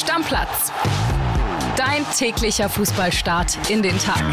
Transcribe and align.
Stammplatz. 0.00 0.72
Dein 1.76 2.06
täglicher 2.16 2.70
Fußballstart 2.70 3.70
in 3.70 3.82
den 3.82 3.98
Tag. 3.98 4.24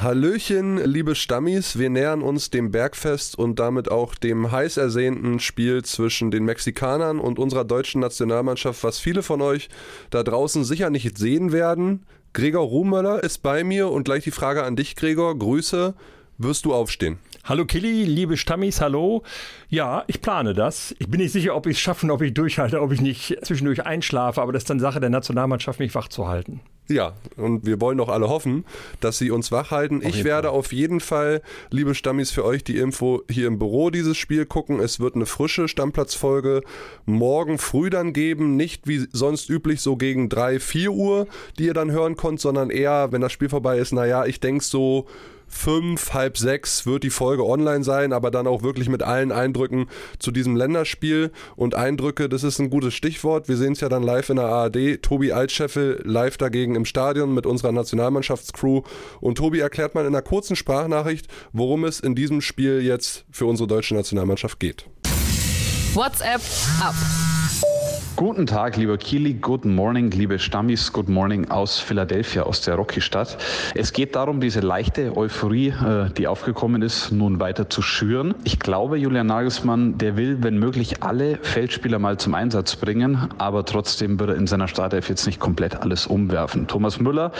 Hallöchen, 0.00 0.78
liebe 0.84 1.16
Stammis, 1.16 1.80
wir 1.80 1.90
nähern 1.90 2.22
uns 2.22 2.50
dem 2.50 2.70
Bergfest 2.70 3.36
und 3.36 3.58
damit 3.58 3.90
auch 3.90 4.14
dem 4.14 4.52
heiß 4.52 4.76
ersehnten 4.76 5.40
Spiel 5.40 5.82
zwischen 5.82 6.30
den 6.30 6.44
Mexikanern 6.44 7.18
und 7.18 7.40
unserer 7.40 7.64
deutschen 7.64 8.00
Nationalmannschaft, 8.00 8.84
was 8.84 9.00
viele 9.00 9.24
von 9.24 9.42
euch 9.42 9.68
da 10.10 10.22
draußen 10.22 10.62
sicher 10.62 10.88
nicht 10.88 11.18
sehen 11.18 11.50
werden. 11.50 12.06
Gregor 12.32 12.64
Ruhmöller 12.64 13.24
ist 13.24 13.42
bei 13.42 13.64
mir 13.64 13.90
und 13.90 14.04
gleich 14.04 14.22
die 14.22 14.30
Frage 14.30 14.62
an 14.62 14.76
dich, 14.76 14.94
Gregor. 14.94 15.36
Grüße. 15.36 15.94
Wirst 16.38 16.64
du 16.64 16.74
aufstehen? 16.74 17.18
Hallo 17.44 17.64
Killy, 17.64 18.04
liebe 18.04 18.36
Stammis, 18.36 18.80
hallo. 18.80 19.24
Ja, 19.68 20.04
ich 20.06 20.20
plane 20.20 20.54
das. 20.54 20.94
Ich 21.00 21.08
bin 21.08 21.20
nicht 21.20 21.32
sicher, 21.32 21.56
ob 21.56 21.66
ich 21.66 21.76
es 21.76 21.80
schaffen, 21.80 22.12
ob 22.12 22.22
ich 22.22 22.32
durchhalte, 22.32 22.80
ob 22.80 22.92
ich 22.92 23.00
nicht 23.00 23.36
zwischendurch 23.42 23.84
einschlafe, 23.84 24.40
aber 24.40 24.52
das 24.52 24.62
ist 24.62 24.70
dann 24.70 24.78
Sache 24.78 25.00
der 25.00 25.10
Nationalmannschaft, 25.10 25.80
mich 25.80 25.92
wach 25.96 26.06
zu 26.06 26.28
halten. 26.28 26.60
Ja, 26.88 27.14
und 27.36 27.66
wir 27.66 27.80
wollen 27.80 27.98
doch 27.98 28.10
alle 28.10 28.28
hoffen, 28.28 28.64
dass 29.00 29.18
sie 29.18 29.32
uns 29.32 29.50
wach 29.50 29.72
halten. 29.72 30.02
ich 30.04 30.22
werde 30.22 30.48
Fall. 30.48 30.56
auf 30.56 30.72
jeden 30.72 31.00
Fall, 31.00 31.42
liebe 31.70 31.96
Stammis, 31.96 32.30
für 32.30 32.44
euch 32.44 32.62
die 32.62 32.78
Info 32.78 33.22
hier 33.28 33.48
im 33.48 33.58
Büro 33.58 33.90
dieses 33.90 34.16
Spiel 34.16 34.46
gucken. 34.46 34.78
Es 34.78 35.00
wird 35.00 35.16
eine 35.16 35.26
frische 35.26 35.66
Stammplatzfolge 35.66 36.62
morgen 37.06 37.58
früh 37.58 37.90
dann 37.90 38.12
geben. 38.12 38.56
Nicht 38.56 38.86
wie 38.86 39.08
sonst 39.10 39.50
üblich 39.50 39.80
so 39.80 39.96
gegen 39.96 40.28
3, 40.28 40.60
4 40.60 40.92
Uhr, 40.92 41.26
die 41.58 41.64
ihr 41.64 41.74
dann 41.74 41.90
hören 41.90 42.16
könnt, 42.16 42.40
sondern 42.40 42.70
eher, 42.70 43.10
wenn 43.10 43.20
das 43.20 43.32
Spiel 43.32 43.48
vorbei 43.48 43.78
ist, 43.78 43.92
naja, 43.92 44.26
ich 44.26 44.38
denke 44.38 44.62
so 44.62 45.08
fünf, 45.52 46.14
halb 46.14 46.38
sechs 46.38 46.86
wird 46.86 47.04
die 47.04 47.10
Folge 47.10 47.44
online 47.44 47.84
sein, 47.84 48.12
aber 48.12 48.30
dann 48.30 48.46
auch 48.46 48.62
wirklich 48.62 48.88
mit 48.88 49.02
allen 49.02 49.30
Eindrücken 49.30 49.86
zu 50.18 50.30
diesem 50.30 50.56
Länderspiel. 50.56 51.30
Und 51.54 51.74
Eindrücke, 51.74 52.28
das 52.28 52.42
ist 52.42 52.58
ein 52.58 52.70
gutes 52.70 52.94
Stichwort. 52.94 53.48
Wir 53.48 53.56
sehen 53.56 53.72
es 53.74 53.80
ja 53.80 53.88
dann 53.88 54.02
live 54.02 54.30
in 54.30 54.36
der 54.36 54.46
ARD. 54.46 55.02
Tobi 55.02 55.32
Altscheffel 55.32 56.00
live 56.04 56.38
dagegen 56.38 56.74
im 56.74 56.84
Stadion 56.84 57.34
mit 57.34 57.46
unserer 57.46 57.72
Nationalmannschaftscrew. 57.72 58.82
Und 59.20 59.38
Tobi 59.38 59.60
erklärt 59.60 59.94
mal 59.94 60.02
in 60.02 60.08
einer 60.08 60.22
kurzen 60.22 60.56
Sprachnachricht, 60.56 61.28
worum 61.52 61.84
es 61.84 62.00
in 62.00 62.14
diesem 62.14 62.40
Spiel 62.40 62.80
jetzt 62.80 63.24
für 63.30 63.46
unsere 63.46 63.68
deutsche 63.68 63.94
Nationalmannschaft 63.94 64.58
geht. 64.58 64.86
WhatsApp 65.94 66.40
ab. 66.80 66.94
Guten 68.14 68.46
Tag, 68.46 68.76
lieber 68.76 68.98
Kili, 68.98 69.32
good 69.34 69.64
morning, 69.64 70.10
liebe 70.10 70.38
Stammis, 70.38 70.92
good 70.92 71.08
morning 71.08 71.50
aus 71.50 71.78
Philadelphia, 71.78 72.42
aus 72.42 72.60
der 72.60 72.74
Rocky-Stadt. 72.74 73.38
Es 73.74 73.94
geht 73.94 74.14
darum, 74.14 74.38
diese 74.38 74.60
leichte 74.60 75.16
Euphorie, 75.16 75.68
äh, 75.68 76.10
die 76.16 76.26
aufgekommen 76.26 76.82
ist, 76.82 77.10
nun 77.10 77.40
weiter 77.40 77.70
zu 77.70 77.80
schüren. 77.80 78.34
Ich 78.44 78.60
glaube, 78.60 78.98
Julian 78.98 79.28
Nagelsmann, 79.28 79.96
der 79.96 80.16
will, 80.18 80.42
wenn 80.42 80.58
möglich, 80.58 81.02
alle 81.02 81.38
Feldspieler 81.38 81.98
mal 81.98 82.18
zum 82.18 82.34
Einsatz 82.34 82.76
bringen, 82.76 83.28
aber 83.38 83.64
trotzdem 83.64 84.20
würde 84.20 84.34
er 84.34 84.38
in 84.38 84.46
seiner 84.46 84.68
Startelf 84.68 85.08
jetzt 85.08 85.26
nicht 85.26 85.40
komplett 85.40 85.76
alles 85.76 86.06
umwerfen. 86.06 86.66
Thomas 86.66 87.00
Müller, 87.00 87.32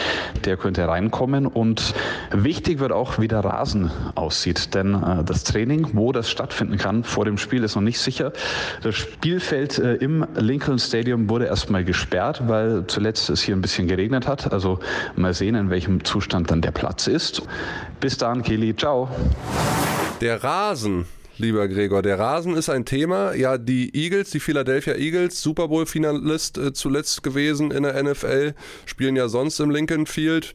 der 0.47 0.57
könnte 0.57 0.89
reinkommen 0.89 1.47
und 1.47 1.95
wichtig 2.31 2.79
wird 2.79 2.93
auch, 2.93 3.19
wie 3.19 3.29
der 3.29 3.45
Rasen 3.45 3.91
aussieht, 4.15 4.75
denn 4.75 4.95
äh, 4.95 5.23
das 5.23 5.45
Training, 5.45 5.91
wo 5.93 6.13
das 6.13 6.31
stattfinden 6.31 6.79
kann 6.79 7.05
vor 7.05 7.27
dem 7.27 7.37
Spiel, 7.37 7.63
ist 7.63 7.75
noch 7.77 7.83
nicht 7.83 8.01
sicher. 8.01 8.33
Das 8.83 8.95
Spielfeld 8.95 9.79
äh, 9.79 9.95
im 9.97 10.27
linken 10.35 10.62
Lincoln 10.63 10.79
Stadium 10.79 11.29
wurde 11.29 11.47
erstmal 11.47 11.83
gesperrt, 11.83 12.41
weil 12.47 12.87
zuletzt 12.87 13.29
es 13.31 13.43
hier 13.43 13.57
ein 13.57 13.61
bisschen 13.61 13.89
geregnet 13.89 14.29
hat. 14.29 14.53
Also 14.53 14.79
mal 15.17 15.35
sehen, 15.35 15.57
in 15.57 15.71
welchem 15.71 16.05
Zustand 16.05 16.53
dann 16.53 16.63
der 16.63 16.71
Platz 16.71 17.09
ist. 17.09 17.43
Bis 17.99 18.17
dann, 18.17 18.45
Kili. 18.45 18.77
Ciao. 18.77 19.09
Der 20.21 20.45
Rasen 20.45 21.05
lieber 21.37 21.67
Gregor. 21.67 22.03
Der 22.03 22.17
Rasen 22.21 22.55
ist 22.55 22.71
ein 22.71 22.85
Thema. 22.85 23.35
Ja, 23.35 23.59
die 23.59 23.91
Eagles, 23.93 24.31
die 24.31 24.39
Philadelphia 24.39 24.95
Eagles, 24.95 25.43
Super 25.43 25.67
Bowl-Finalist 25.67 26.59
äh, 26.59 26.73
zuletzt 26.73 27.25
gewesen 27.25 27.73
in 27.73 27.83
der 27.83 28.01
NFL, 28.01 28.55
spielen 28.87 29.17
ja 29.17 29.27
sonst 29.27 29.59
im 29.59 29.71
Lincoln 29.71 30.07
Field 30.07 30.55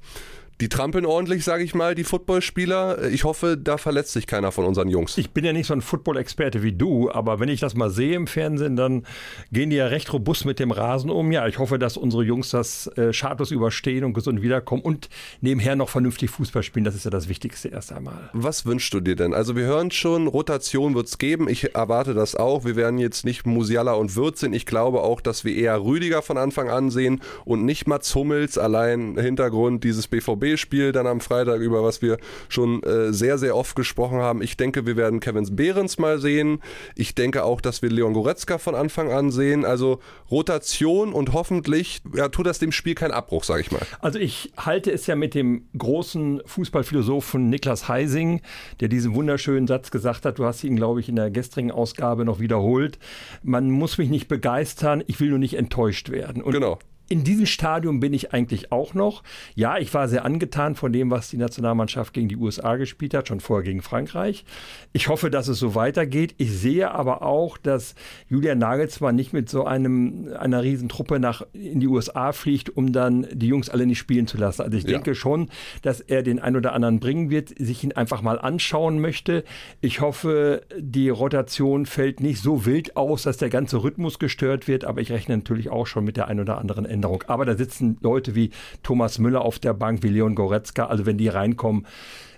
die 0.59 0.69
trampeln 0.69 1.05
ordentlich, 1.05 1.43
sage 1.43 1.63
ich 1.63 1.75
mal, 1.75 1.93
die 1.93 2.03
Footballspieler. 2.03 3.09
Ich 3.09 3.23
hoffe, 3.25 3.57
da 3.57 3.77
verletzt 3.77 4.13
sich 4.13 4.25
keiner 4.25 4.51
von 4.51 4.65
unseren 4.65 4.89
Jungs. 4.89 5.17
Ich 5.17 5.29
bin 5.29 5.45
ja 5.45 5.53
nicht 5.53 5.67
so 5.67 5.73
ein 5.73 5.81
Football-Experte 5.81 6.63
wie 6.63 6.71
du, 6.71 7.11
aber 7.11 7.39
wenn 7.39 7.49
ich 7.49 7.59
das 7.59 7.75
mal 7.75 7.91
sehe 7.91 8.15
im 8.15 8.25
Fernsehen, 8.25 8.75
dann 8.75 9.05
gehen 9.51 9.69
die 9.69 9.75
ja 9.75 9.85
recht 9.85 10.11
robust 10.11 10.45
mit 10.45 10.57
dem 10.57 10.71
Rasen 10.71 11.11
um. 11.11 11.31
Ja, 11.31 11.47
ich 11.47 11.59
hoffe, 11.59 11.77
dass 11.77 11.95
unsere 11.95 12.23
Jungs 12.23 12.49
das 12.49 12.87
äh, 12.97 13.13
schadlos 13.13 13.51
überstehen 13.51 14.03
und 14.03 14.13
gesund 14.13 14.41
wiederkommen 14.41 14.81
und 14.81 15.09
nebenher 15.41 15.75
noch 15.75 15.89
vernünftig 15.89 16.31
Fußball 16.31 16.63
spielen. 16.63 16.85
Das 16.85 16.95
ist 16.95 17.05
ja 17.05 17.11
das 17.11 17.29
Wichtigste 17.29 17.67
erst 17.67 17.91
einmal. 17.91 18.29
Was 18.33 18.65
wünschst 18.65 18.91
du 18.95 18.99
dir 18.99 19.15
denn? 19.15 19.35
Also 19.35 19.55
wir 19.55 19.65
hören 19.65 19.91
schon, 19.91 20.25
Rotation 20.27 20.95
wird 20.95 21.07
es 21.07 21.19
geben. 21.19 21.47
Ich 21.47 21.75
erwarte 21.75 22.15
das 22.15 22.35
auch. 22.35 22.65
Wir 22.65 22.75
werden 22.75 22.97
jetzt 22.97 23.25
nicht 23.25 23.45
Musiala 23.45 23.93
und 23.93 24.15
Würz 24.15 24.39
sehen. 24.39 24.53
Ich 24.53 24.65
glaube 24.65 25.01
auch, 25.01 25.21
dass 25.21 25.45
wir 25.45 25.55
eher 25.55 25.83
Rüdiger 25.83 26.23
von 26.23 26.37
Anfang 26.37 26.69
an 26.69 26.89
sehen 26.89 27.21
und 27.45 27.63
nicht 27.63 27.87
Mats 27.87 28.15
Hummels. 28.15 28.57
Allein 28.57 29.17
Hintergrund 29.19 29.83
dieses 29.83 30.07
BVB 30.07 30.46
spiel 30.55 30.93
dann 30.93 31.07
am 31.07 31.19
Freitag, 31.19 31.59
über 31.59 31.83
was 31.83 32.01
wir 32.01 32.17
schon 32.47 32.81
äh, 32.83 33.11
sehr, 33.11 33.37
sehr 33.37 33.55
oft 33.57 33.75
gesprochen 33.75 34.19
haben. 34.19 34.41
Ich 34.41 34.55
denke, 34.55 34.85
wir 34.85 34.95
werden 34.95 35.19
Kevin 35.19 35.47
Behrens 35.55 35.97
mal 35.97 36.19
sehen. 36.19 36.61
Ich 36.95 37.15
denke 37.15 37.43
auch, 37.43 37.59
dass 37.59 37.81
wir 37.81 37.89
Leon 37.89 38.13
Goretzka 38.13 38.57
von 38.57 38.75
Anfang 38.75 39.11
an 39.11 39.31
sehen. 39.31 39.65
Also 39.65 39.99
Rotation 40.31 41.11
und 41.11 41.33
hoffentlich 41.33 42.01
ja, 42.15 42.29
tut 42.29 42.45
das 42.45 42.59
dem 42.59 42.71
Spiel 42.71 42.95
keinen 42.95 43.11
Abbruch, 43.11 43.43
sage 43.43 43.61
ich 43.61 43.71
mal. 43.71 43.81
Also 43.99 44.19
ich 44.19 44.53
halte 44.57 44.91
es 44.91 45.07
ja 45.07 45.15
mit 45.15 45.33
dem 45.33 45.67
großen 45.77 46.41
Fußballphilosophen 46.45 47.49
Niklas 47.49 47.87
Heising, 47.87 48.41
der 48.79 48.87
diesen 48.87 49.15
wunderschönen 49.15 49.67
Satz 49.67 49.91
gesagt 49.91 50.25
hat. 50.25 50.39
Du 50.39 50.45
hast 50.45 50.63
ihn, 50.63 50.75
glaube 50.75 50.99
ich, 50.99 51.09
in 51.09 51.15
der 51.15 51.31
gestrigen 51.31 51.71
Ausgabe 51.71 52.23
noch 52.23 52.39
wiederholt. 52.39 52.99
Man 53.43 53.71
muss 53.71 53.97
mich 53.97 54.09
nicht 54.09 54.27
begeistern, 54.27 55.03
ich 55.07 55.19
will 55.19 55.29
nur 55.29 55.39
nicht 55.39 55.55
enttäuscht 55.55 56.09
werden. 56.09 56.43
Und 56.43 56.53
genau 56.53 56.79
in 57.09 57.23
diesem 57.23 57.45
Stadium 57.45 57.99
bin 57.99 58.13
ich 58.13 58.33
eigentlich 58.33 58.71
auch 58.71 58.93
noch. 58.93 59.23
Ja, 59.55 59.77
ich 59.77 59.93
war 59.93 60.07
sehr 60.07 60.25
angetan 60.25 60.75
von 60.75 60.91
dem, 60.91 61.09
was 61.09 61.29
die 61.29 61.37
Nationalmannschaft 61.37 62.13
gegen 62.13 62.27
die 62.27 62.35
USA 62.35 62.75
gespielt 62.75 63.13
hat, 63.13 63.27
schon 63.27 63.39
vorher 63.39 63.63
gegen 63.63 63.81
Frankreich. 63.81 64.45
Ich 64.93 65.07
hoffe, 65.07 65.29
dass 65.29 65.47
es 65.47 65.59
so 65.59 65.75
weitergeht. 65.75 66.35
Ich 66.37 66.51
sehe 66.51 66.91
aber 66.91 67.21
auch, 67.21 67.57
dass 67.57 67.95
Julian 68.29 68.57
Nagelsmann 68.57 69.15
nicht 69.15 69.31
mit 69.31 69.49
so 69.49 69.65
einem, 69.65 70.33
einer 70.37 70.63
Riesentruppe 70.63 71.19
nach, 71.19 71.43
in 71.53 71.79
die 71.79 71.87
USA 71.87 72.33
fliegt, 72.33 72.75
um 72.75 72.91
dann 72.91 73.27
die 73.31 73.47
Jungs 73.47 73.69
alle 73.69 73.85
nicht 73.85 73.99
spielen 73.99 74.27
zu 74.27 74.37
lassen. 74.37 74.63
Also 74.63 74.77
ich 74.77 74.83
ja. 74.83 74.91
denke 74.91 75.15
schon, 75.15 75.49
dass 75.81 76.01
er 76.01 76.23
den 76.23 76.39
einen 76.39 76.57
oder 76.57 76.73
anderen 76.73 76.99
bringen 76.99 77.29
wird, 77.29 77.49
sich 77.57 77.83
ihn 77.83 77.93
einfach 77.93 78.21
mal 78.21 78.39
anschauen 78.39 78.99
möchte. 78.99 79.43
Ich 79.79 80.01
hoffe, 80.01 80.63
die 80.77 81.09
Rotation 81.09 81.85
fällt 81.85 82.19
nicht 82.19 82.41
so 82.41 82.65
wild 82.65 82.97
aus, 82.97 83.23
dass 83.23 83.37
der 83.37 83.49
ganze 83.49 83.83
Rhythmus 83.83 84.19
gestört 84.19 84.67
wird, 84.67 84.83
aber 84.83 84.99
ich 84.99 85.11
rechne 85.11 85.37
natürlich 85.37 85.69
auch 85.69 85.87
schon 85.87 86.03
mit 86.03 86.17
der 86.17 86.27
einen 86.27 86.41
oder 86.41 86.57
anderen 86.57 86.85
Änderung. 86.85 86.96
Aber 87.27 87.45
da 87.45 87.55
sitzen 87.55 87.97
Leute 88.01 88.35
wie 88.35 88.51
Thomas 88.83 89.19
Müller 89.19 89.41
auf 89.41 89.59
der 89.59 89.73
Bank, 89.73 90.03
wie 90.03 90.09
Leon 90.09 90.35
Goretzka. 90.35 90.85
Also 90.85 91.05
wenn 91.05 91.17
die 91.17 91.27
reinkommen, 91.27 91.85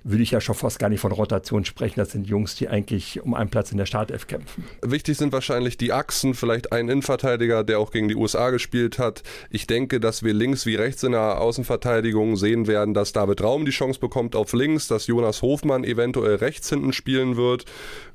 würde 0.03 0.23
ich 0.23 0.31
ja 0.31 0.41
schon 0.41 0.55
fast 0.55 0.79
gar 0.79 0.89
nicht 0.89 0.99
von 0.99 1.11
Rotation 1.11 1.65
sprechen. 1.65 1.99
Das 1.99 2.11
sind 2.11 2.27
Jungs, 2.27 2.55
die 2.55 2.67
eigentlich 2.67 3.21
um 3.21 3.33
einen 3.33 3.49
Platz 3.49 3.71
in 3.71 3.77
der 3.77 3.85
Startelf 3.85 4.27
kämpfen. 4.27 4.63
Wichtig 4.81 5.17
sind 5.17 5.31
wahrscheinlich 5.33 5.77
die 5.77 5.93
Achsen, 5.93 6.33
vielleicht 6.33 6.71
ein 6.71 6.89
Innenverteidiger, 6.89 7.63
der 7.63 7.79
auch 7.79 7.91
gegen 7.91 8.07
die 8.07 8.15
USA 8.15 8.49
gespielt 8.49 8.99
hat. 8.99 9.23
Ich 9.49 9.67
denke, 9.67 9.99
dass 9.99 10.23
wir 10.23 10.33
links 10.33 10.65
wie 10.65 10.75
rechts 10.75 11.03
in 11.03 11.11
der 11.11 11.41
Außenverteidigung 11.41 12.35
sehen 12.37 12.67
werden, 12.67 12.93
dass 12.93 13.13
David 13.13 13.41
Raum 13.41 13.65
die 13.65 13.71
Chance 13.71 13.99
bekommt 13.99 14.35
auf 14.35 14.53
links, 14.53 14.87
dass 14.87 15.07
Jonas 15.07 15.41
Hofmann 15.41 15.83
eventuell 15.83 16.35
rechts 16.35 16.69
hinten 16.69 16.93
spielen 16.93 17.37
wird. 17.37 17.65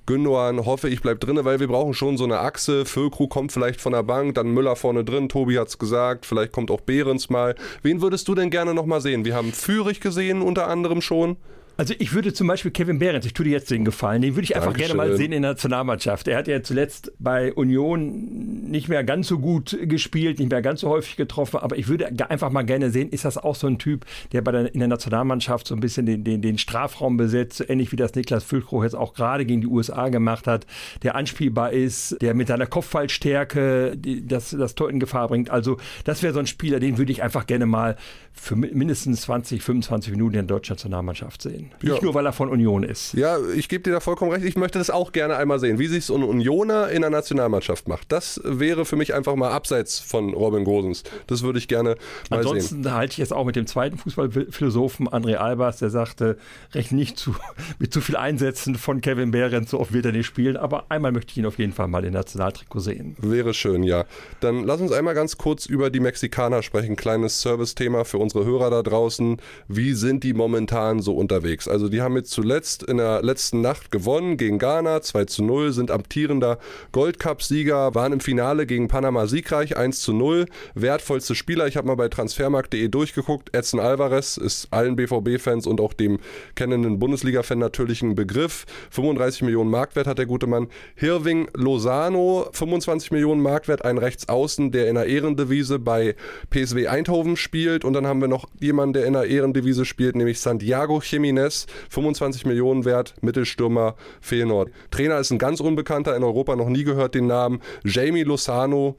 Gündogan 0.07 0.67
hoffe 0.67 0.91
ich 0.91 1.01
bleibt 1.01 1.25
drin, 1.25 1.41
weil 1.45 1.61
wir 1.61 1.69
brauchen 1.69 1.95
schon 1.95 2.19
so 2.19 2.25
eine 2.25 2.41
Achse. 2.41 2.85
Füllkrug 2.85 3.31
kommt 3.31 3.53
vielleicht 3.53 3.81
von 3.81 3.93
der 3.93 4.03
Bank, 4.03 4.35
dann 4.35 4.53
Müller 4.53 4.77
vorne 4.77 5.03
drin, 5.03 5.31
Tobi 5.31 5.59
hat 5.59 5.69
es 5.69 5.79
gesagt, 5.79 6.27
vielleicht 6.27 6.53
kommt 6.53 6.71
auch 6.71 6.83
Behrens 6.83 7.31
mal. 7.31 7.55
Wen 7.83 8.03
würdest 8.03 8.29
du 8.29 8.35
denn 8.35 8.51
gerne 8.51 8.75
nochmal 8.75 9.01
sehen? 9.01 9.25
Wir 9.25 9.35
haben 9.35 9.53
Führig 9.53 10.01
gesehen 10.01 10.43
unter 10.43 10.69
anderem 10.69 11.01
schon. 11.01 11.37
Also 11.77 11.95
ich 11.99 12.13
würde 12.13 12.33
zum 12.33 12.47
Beispiel 12.47 12.71
Kevin 12.71 13.01
Behrens, 13.01 13.27
ich 13.27 13.35
tue 13.35 13.45
dir 13.45 13.51
jetzt 13.51 13.71
den 13.71 13.85
Gefallen, 13.85 14.23
den 14.23 14.37
würde 14.37 14.45
ich 14.45 14.55
einfach 14.55 14.73
Dankeschön. 14.73 14.97
gerne 14.97 15.11
mal 15.11 15.17
sehen 15.17 15.33
in 15.33 15.43
der 15.43 15.53
Nationalmannschaft. 15.53 16.29
Er 16.29 16.39
hat 16.39 16.47
ja 16.47 16.63
zuletzt 16.63 17.13
bei 17.19 17.53
Union 17.53 18.71
nicht 18.71 18.89
mehr 18.89 19.03
ganz 19.03 19.27
so 19.27 19.41
gut 19.41 19.77
gespielt, 19.83 20.39
nicht 20.39 20.51
mehr 20.51 20.63
ganz 20.63 20.83
so 20.83 20.89
häufig 20.89 21.17
getroffen, 21.17 21.59
aber 21.59 21.77
ich 21.77 21.89
würde 21.89 22.09
einfach 22.31 22.51
mal 22.51 22.63
gerne 22.63 22.91
sehen, 22.91 23.09
ist 23.11 23.25
das 23.25 23.39
auch 23.39 23.57
so 23.57 23.67
ein 23.67 23.79
Typ, 23.79 24.07
der 24.33 24.43
bei 24.43 24.53
der, 24.53 24.73
in 24.73 24.79
der 24.79 24.89
Nationalmannschaft 24.89 25.67
so 25.67 25.75
ein 25.75 25.81
bisschen 25.81 26.07
den, 26.07 26.23
den, 26.23 26.43
den 26.43 26.59
Strafraum 26.59 27.17
besetzt, 27.17 27.65
ähnlich 27.69 27.91
wie 27.91 27.97
das 27.97 28.15
Niklas 28.15 28.45
Füllkrug 28.45 28.85
jetzt 28.85 28.95
auch 28.95 29.15
gerade 29.15 29.45
gegen 29.45 29.61
die 29.61 29.67
USA 29.67 30.09
gemacht 30.11 30.47
hat, 30.47 30.67
der 31.03 31.17
anspielbar 31.17 31.73
ist, 31.73 32.17
der 32.23 32.35
mit 32.35 32.49
seiner 32.49 32.67
Kopfballstärke 32.67 33.97
das, 34.23 34.51
das 34.51 34.77
Tor 34.77 34.91
in 34.91 35.01
Gefahr 35.01 35.27
bringt. 35.27 35.51
Also 35.51 35.79
das 36.05 36.23
wäre 36.23 36.33
so 36.33 36.39
ein 36.39 36.47
Spieler, 36.47 36.79
den 36.79 36.99
würde 36.99 37.11
ich 37.11 37.23
einfach 37.23 37.47
gerne 37.47 37.67
mal 37.67 37.97
für 38.33 38.57
mindestens 38.57 39.23
20, 39.23 39.63
25 39.63 40.13
Minuten 40.13 40.35
in 40.35 40.47
der 40.47 40.57
deutschen 40.57 40.75
Nationalmannschaft 40.75 41.43
sehen. 41.43 41.64
Sehen. 41.65 41.71
Nicht 41.83 41.97
ja. 41.97 42.03
nur, 42.03 42.15
weil 42.15 42.27
er 42.27 42.33
von 42.33 42.49
Union 42.49 42.83
ist. 42.83 43.15
Ja, 43.15 43.39
ich 43.55 43.69
gebe 43.69 43.83
dir 43.83 43.93
da 43.93 44.01
vollkommen 44.01 44.33
recht. 44.33 44.45
Ich 44.45 44.57
möchte 44.57 44.79
das 44.79 44.91
auch 44.91 45.13
gerne 45.13 45.37
einmal 45.37 45.59
sehen, 45.59 45.79
wie 45.79 45.87
sich 45.87 46.05
so 46.05 46.17
ein 46.17 46.23
Unioner 46.23 46.89
in 46.89 47.03
der 47.03 47.11
Nationalmannschaft 47.11 47.89
macht. 47.89 48.11
Das 48.13 48.41
wäre 48.45 48.85
für 48.85 48.97
mich 48.97 49.15
einfach 49.15 49.35
mal 49.37 49.51
abseits 49.51 49.99
von 49.99 50.35
Robin 50.35 50.65
Gosens. 50.65 51.05
Das 51.27 51.43
würde 51.43 51.59
ich 51.59 51.69
gerne 51.69 51.97
mal 52.31 52.39
Ansonsten 52.39 52.61
sehen. 52.61 52.77
Ansonsten 52.79 52.95
halte 52.95 53.13
ich 53.13 53.19
jetzt 53.19 53.33
auch 53.33 53.45
mit 53.45 53.57
dem 53.57 53.67
zweiten 53.67 53.99
Fußballphilosophen 53.99 55.09
André 55.09 55.37
Albers, 55.37 55.79
der 55.79 55.91
sagte, 55.91 56.37
rechne 56.73 56.99
nicht 56.99 57.19
zu, 57.19 57.35
mit 57.79 57.93
zu 57.93 58.01
viel 58.01 58.17
Einsätzen 58.17 58.77
von 58.77 59.01
Kevin 59.01 59.31
Behrens, 59.31 59.71
so 59.71 59.81
oft 59.81 59.93
wird 59.93 60.07
er 60.07 60.13
nicht 60.13 60.27
spielen, 60.27 60.57
aber 60.57 60.87
einmal 60.91 61.13
möchte 61.13 61.33
ich 61.33 61.39
ihn 61.39 61.47
auf 61.47 61.59
jeden 61.59 61.73
Fall 61.73 61.89
mal 61.89 62.05
in 62.05 62.13
Nationaltrikot 62.13 62.81
sehen. 62.81 63.17
Wäre 63.19 63.55
schön, 63.55 63.83
ja. 63.83 64.05
Dann 64.41 64.65
lass 64.65 64.81
uns 64.81 64.93
einmal 64.93 65.15
ganz 65.15 65.39
kurz 65.39 65.67
über 65.67 65.91
die 65.91 66.01
Mexikaner 66.01 66.63
sprechen. 66.63 66.97
Kleines 66.97 67.41
Service-Thema 67.41 68.05
für 68.05 68.19
unsere 68.19 68.45
Hörer 68.45 68.71
da 68.71 68.83
draußen. 68.83 69.39
Wie 69.69 69.93
sind 69.95 70.25
die 70.25 70.35
momentan 70.35 71.01
so 71.01 71.15
unterwegs? 71.17 71.54
Also 71.69 71.89
die 71.89 72.03
haben 72.03 72.17
jetzt 72.17 72.31
zuletzt 72.31 72.83
in 72.83 72.97
der 72.99 73.23
letzten 73.23 73.61
Nacht 73.61 73.91
gewonnen 73.91 74.37
gegen 74.37 74.59
Ghana, 74.59 75.03
2 75.03 75.25
zu 75.27 75.45
0, 75.45 75.73
sind 75.73 75.91
amtierender 75.91 76.59
Goldcup-Sieger, 76.93 77.95
waren 77.95 78.13
im 78.13 78.21
Finale 78.21 78.67
gegen 78.67 78.89
Panama 78.89 79.27
siegreich, 79.27 79.77
1 79.77 80.01
zu 80.01 80.13
0. 80.13 80.47
Wertvollste 80.75 81.35
Spieler, 81.35 81.67
ich 81.67 81.77
habe 81.77 81.87
mal 81.87 81.95
bei 81.95 82.09
transfermarkt.de 82.09 82.89
durchgeguckt, 82.89 83.55
Edson 83.55 83.81
Alvarez 83.81 84.37
ist 84.37 84.69
allen 84.71 84.97
BVB-Fans 84.97 85.67
und 85.67 85.81
auch 85.81 85.93
dem 85.93 86.19
kennenden 86.55 86.99
Bundesliga-Fan 86.99 87.59
natürlich 87.59 88.03
ein 88.03 88.15
Begriff. 88.15 88.67
35 88.91 89.43
Millionen 89.43 89.71
Marktwert 89.71 90.07
hat 90.07 90.19
der 90.19 90.27
gute 90.27 90.47
Mann. 90.47 90.69
Hirving 90.97 91.49
Lozano, 91.55 92.49
25 92.53 93.11
Millionen 93.13 93.41
Marktwert, 93.43 93.85
ein 93.85 93.99
Rechtsaußen, 93.99 94.73
der 94.73 94.89
in 94.89 94.95
der 94.97 95.07
Ehrendevise 95.07 95.79
bei 95.79 96.17
PSW 96.51 96.89
Eindhoven 96.89 97.37
spielt. 97.37 97.85
Und 97.85 97.93
dann 97.93 98.07
haben 98.07 98.21
wir 98.21 98.29
noch 98.29 98.49
jemanden, 98.61 98.95
der 98.95 99.07
in 99.07 99.13
der 99.13 99.27
Ehrendevise 99.27 99.85
spielt, 99.85 100.17
nämlich 100.17 100.41
Santiago 100.41 100.99
Jiménez, 100.99 101.44
25 101.51 102.47
Millionen 102.47 102.85
wert, 102.85 103.15
Mittelstürmer 103.21 103.97
Feyenoord. 104.21 104.71
Trainer 104.91 105.19
ist 105.19 105.31
ein 105.31 105.39
ganz 105.39 105.61
unbekannter, 105.61 106.17
in 106.17 106.23
Europa 106.23 106.57
noch 106.57 106.69
nie 106.69 106.85
gehört 106.85 107.15
den 107.15 107.27
Namen. 107.27 107.61
Jamie 107.85 108.23
Lozano, 108.23 108.97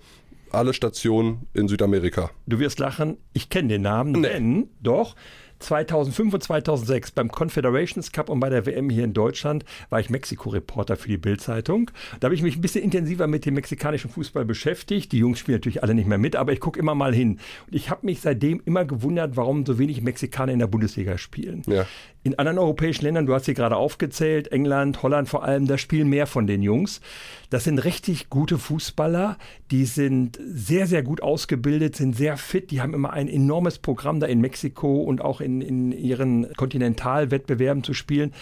alle 0.51 0.73
Stationen 0.73 1.47
in 1.53 1.67
Südamerika. 1.67 2.31
Du 2.47 2.59
wirst 2.59 2.79
lachen, 2.79 3.17
ich 3.33 3.49
kenne 3.49 3.69
den 3.69 3.81
Namen, 3.81 4.13
nee. 4.13 4.27
denn 4.29 4.69
doch 4.81 5.15
2005 5.59 6.33
und 6.33 6.43
2006 6.43 7.11
beim 7.11 7.31
Confederations 7.31 8.11
Cup 8.11 8.29
und 8.29 8.39
bei 8.39 8.49
der 8.49 8.65
WM 8.65 8.89
hier 8.89 9.03
in 9.03 9.13
Deutschland 9.13 9.63
war 9.89 9.99
ich 9.99 10.09
Mexiko-Reporter 10.09 10.95
für 10.97 11.07
die 11.07 11.17
Bild-Zeitung. 11.17 11.91
Da 12.19 12.25
habe 12.25 12.35
ich 12.35 12.41
mich 12.41 12.57
ein 12.57 12.61
bisschen 12.61 12.83
intensiver 12.83 13.27
mit 13.27 13.45
dem 13.45 13.53
mexikanischen 13.53 14.09
Fußball 14.09 14.45
beschäftigt. 14.45 15.11
Die 15.11 15.19
Jungs 15.19 15.39
spielen 15.39 15.55
natürlich 15.55 15.81
alle 15.81 15.93
nicht 15.93 16.07
mehr 16.07 16.17
mit, 16.17 16.35
aber 16.35 16.51
ich 16.51 16.59
gucke 16.59 16.79
immer 16.79 16.95
mal 16.95 17.13
hin. 17.13 17.39
Und 17.67 17.75
ich 17.75 17.89
habe 17.89 18.05
mich 18.05 18.21
seitdem 18.21 18.61
immer 18.65 18.85
gewundert, 18.85 19.37
warum 19.37 19.65
so 19.65 19.79
wenig 19.79 20.01
Mexikaner 20.01 20.51
in 20.51 20.59
der 20.59 20.67
Bundesliga 20.67 21.17
spielen. 21.17 21.61
Ja. 21.67 21.85
In 22.25 22.39
anderen 22.39 22.57
europäischen 22.57 23.03
Ländern, 23.03 23.27
du 23.27 23.35
hast 23.35 23.45
sie 23.45 23.53
gerade 23.53 23.75
aufgezählt, 23.75 24.51
England, 24.51 25.03
Holland 25.03 25.29
vor 25.29 25.43
allem, 25.43 25.67
da 25.67 25.77
spielen 25.77 26.09
mehr 26.09 26.25
von 26.25 26.47
den 26.47 26.63
Jungs. 26.63 26.99
Das 27.51 27.65
sind 27.65 27.77
richtig 27.77 28.31
gute 28.31 28.57
Fußballer, 28.57 29.37
die 29.69 29.85
sind 29.85 30.39
sehr, 30.43 30.87
sehr 30.87 31.03
gut 31.03 31.21
ausgebildet, 31.21 31.95
sind 31.95 32.15
sehr 32.15 32.37
fit, 32.37 32.71
die 32.71 32.81
haben 32.81 32.95
immer 32.95 33.13
ein 33.13 33.27
enormes 33.27 33.77
Programm 33.77 34.19
da 34.19 34.25
in 34.25 34.41
Mexiko 34.41 35.03
und 35.03 35.21
auch 35.21 35.39
in, 35.39 35.61
in 35.61 35.91
ihren 35.91 36.51
Kontinentalwettbewerben 36.53 37.83
zu 37.83 37.93
spielen. 37.93 38.33